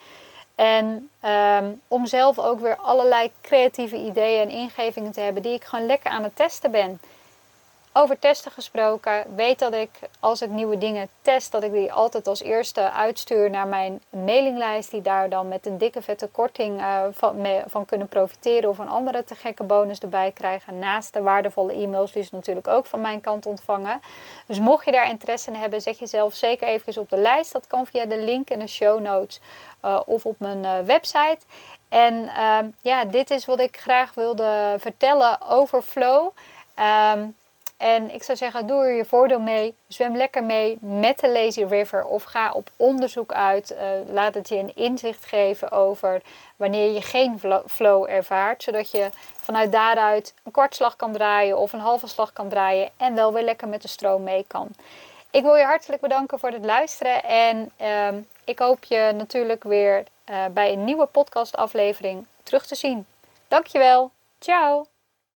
En 0.56 1.10
um, 1.26 1.82
om 1.88 2.06
zelf 2.06 2.40
ook 2.40 2.60
weer 2.60 2.76
allerlei 2.76 3.32
creatieve 3.42 3.96
ideeën 3.96 4.42
en 4.42 4.50
ingevingen 4.50 5.12
te 5.12 5.20
hebben 5.20 5.44
die 5.44 5.54
ik 5.54 5.64
gewoon 5.64 5.86
lekker 5.86 6.12
aan 6.12 6.24
het 6.24 6.36
testen 6.36 6.72
ben. 6.72 7.00
Over 7.94 8.20
testen 8.20 8.52
gesproken, 8.52 9.36
weet 9.36 9.60
dat 9.60 9.74
ik 9.74 9.90
als 10.20 10.42
ik 10.42 10.50
nieuwe 10.50 10.78
dingen 10.78 11.10
test, 11.22 11.52
dat 11.52 11.64
ik 11.64 11.72
die 11.72 11.94
altijd 11.94 12.28
als 12.28 12.42
eerste 12.42 12.92
uitstuur 12.92 13.50
naar 13.50 13.68
mijn 13.68 14.02
mailinglijst, 14.10 14.92
die 14.92 15.02
daar 15.02 15.30
dan 15.30 15.48
met 15.48 15.66
een 15.66 15.78
dikke 15.78 16.02
vette 16.02 16.28
korting 16.28 16.82
uh, 16.82 17.04
van, 17.12 17.48
van, 17.68 17.86
kunnen 17.86 18.08
profiteren 18.08 18.70
of 18.70 18.78
een 18.78 18.90
andere 18.90 19.24
te 19.24 19.36
gekke 19.36 19.64
bonus 19.64 20.00
erbij 20.00 20.32
krijgen. 20.32 20.80
Naast 20.80 21.14
de 21.14 21.22
waardevolle 21.22 21.74
e-mails 21.74 22.12
die 22.12 22.24
ze 22.24 22.36
natuurlijk 22.36 22.68
ook 22.68 22.86
van 22.86 23.02
mijn 23.02 23.22
kant 23.22 23.46
ontvangen. 23.46 24.02
Dus 24.46 24.60
mocht 24.60 24.86
je 24.86 24.92
daar 24.92 25.10
interesse 25.10 25.52
in 25.52 25.60
hebben, 25.60 25.82
zet 25.82 26.00
jezelf 26.00 26.34
zeker 26.34 26.68
even 26.68 27.02
op 27.02 27.10
de 27.10 27.18
lijst. 27.18 27.52
Dat 27.52 27.68
kan 27.68 27.86
via 27.86 28.06
de 28.06 28.20
link 28.20 28.50
in 28.50 28.60
de 28.60 28.68
show 28.68 29.00
notes 29.00 29.40
uh, 29.86 30.00
of 30.06 30.26
op 30.26 30.36
mijn 30.40 30.64
uh, 30.64 30.80
website. 30.80 31.40
En 31.90 32.28
ehm, 32.28 32.68
ja, 32.82 33.06
dit 33.06 33.32
is 33.32 33.46
wat 33.46 33.60
ik 33.60 33.78
graag 33.78 34.14
wilde 34.14 34.76
vertellen 34.80 35.42
over 35.42 35.82
flow. 35.82 36.30
Um, 37.16 37.36
en 37.82 38.14
ik 38.14 38.24
zou 38.24 38.38
zeggen, 38.38 38.68
doe 38.68 38.84
er 38.84 38.94
je 38.94 39.06
voordeel 39.06 39.40
mee. 39.40 39.76
Zwem 39.88 40.16
lekker 40.16 40.44
mee 40.44 40.78
met 40.80 41.20
de 41.20 41.30
Lazy 41.30 41.64
River 41.64 42.06
of 42.06 42.24
ga 42.24 42.52
op 42.52 42.70
onderzoek 42.76 43.34
uit. 43.34 43.72
Uh, 43.72 43.80
laat 44.14 44.34
het 44.34 44.50
je 44.50 44.58
een 44.58 44.76
inzicht 44.76 45.26
geven 45.26 45.72
over 45.72 46.22
wanneer 46.56 46.92
je 46.92 47.02
geen 47.02 47.40
flow 47.68 48.10
ervaart. 48.10 48.64
Zodat 48.64 48.92
je 48.92 49.10
vanuit 49.38 49.72
daaruit 49.72 50.34
een 50.44 50.52
kwartslag 50.52 50.96
kan 50.96 51.12
draaien 51.12 51.58
of 51.58 51.74
een 51.74 51.80
halve 51.80 52.08
slag 52.08 52.34
kan 52.34 52.50
draaien. 52.50 52.90
En 52.98 53.16
wel 53.16 53.34
weer 53.34 53.44
lekker 53.44 53.68
met 53.68 53.82
de 53.82 53.88
stroom 53.88 54.24
mee 54.24 54.46
kan. 54.48 54.68
Ik 55.32 55.44
wil 55.44 55.56
je 55.56 55.64
hartelijk 55.64 56.02
bedanken 56.02 56.40
voor 56.40 56.52
het 56.52 56.66
luisteren. 56.66 57.24
En 57.24 57.72
uh, 57.82 58.08
ik 58.44 58.60
hoop 58.60 58.84
je 58.84 59.12
natuurlijk 59.16 59.64
weer 59.64 60.04
uh, 60.30 60.46
bij 60.54 60.74
een 60.74 60.84
nieuwe 60.84 61.06
podcastaflevering 61.06 62.26
terug 62.44 62.66
te 62.66 62.76
zien. 62.76 63.06
Dankjewel. 63.48 64.12
Ciao. 64.40 64.91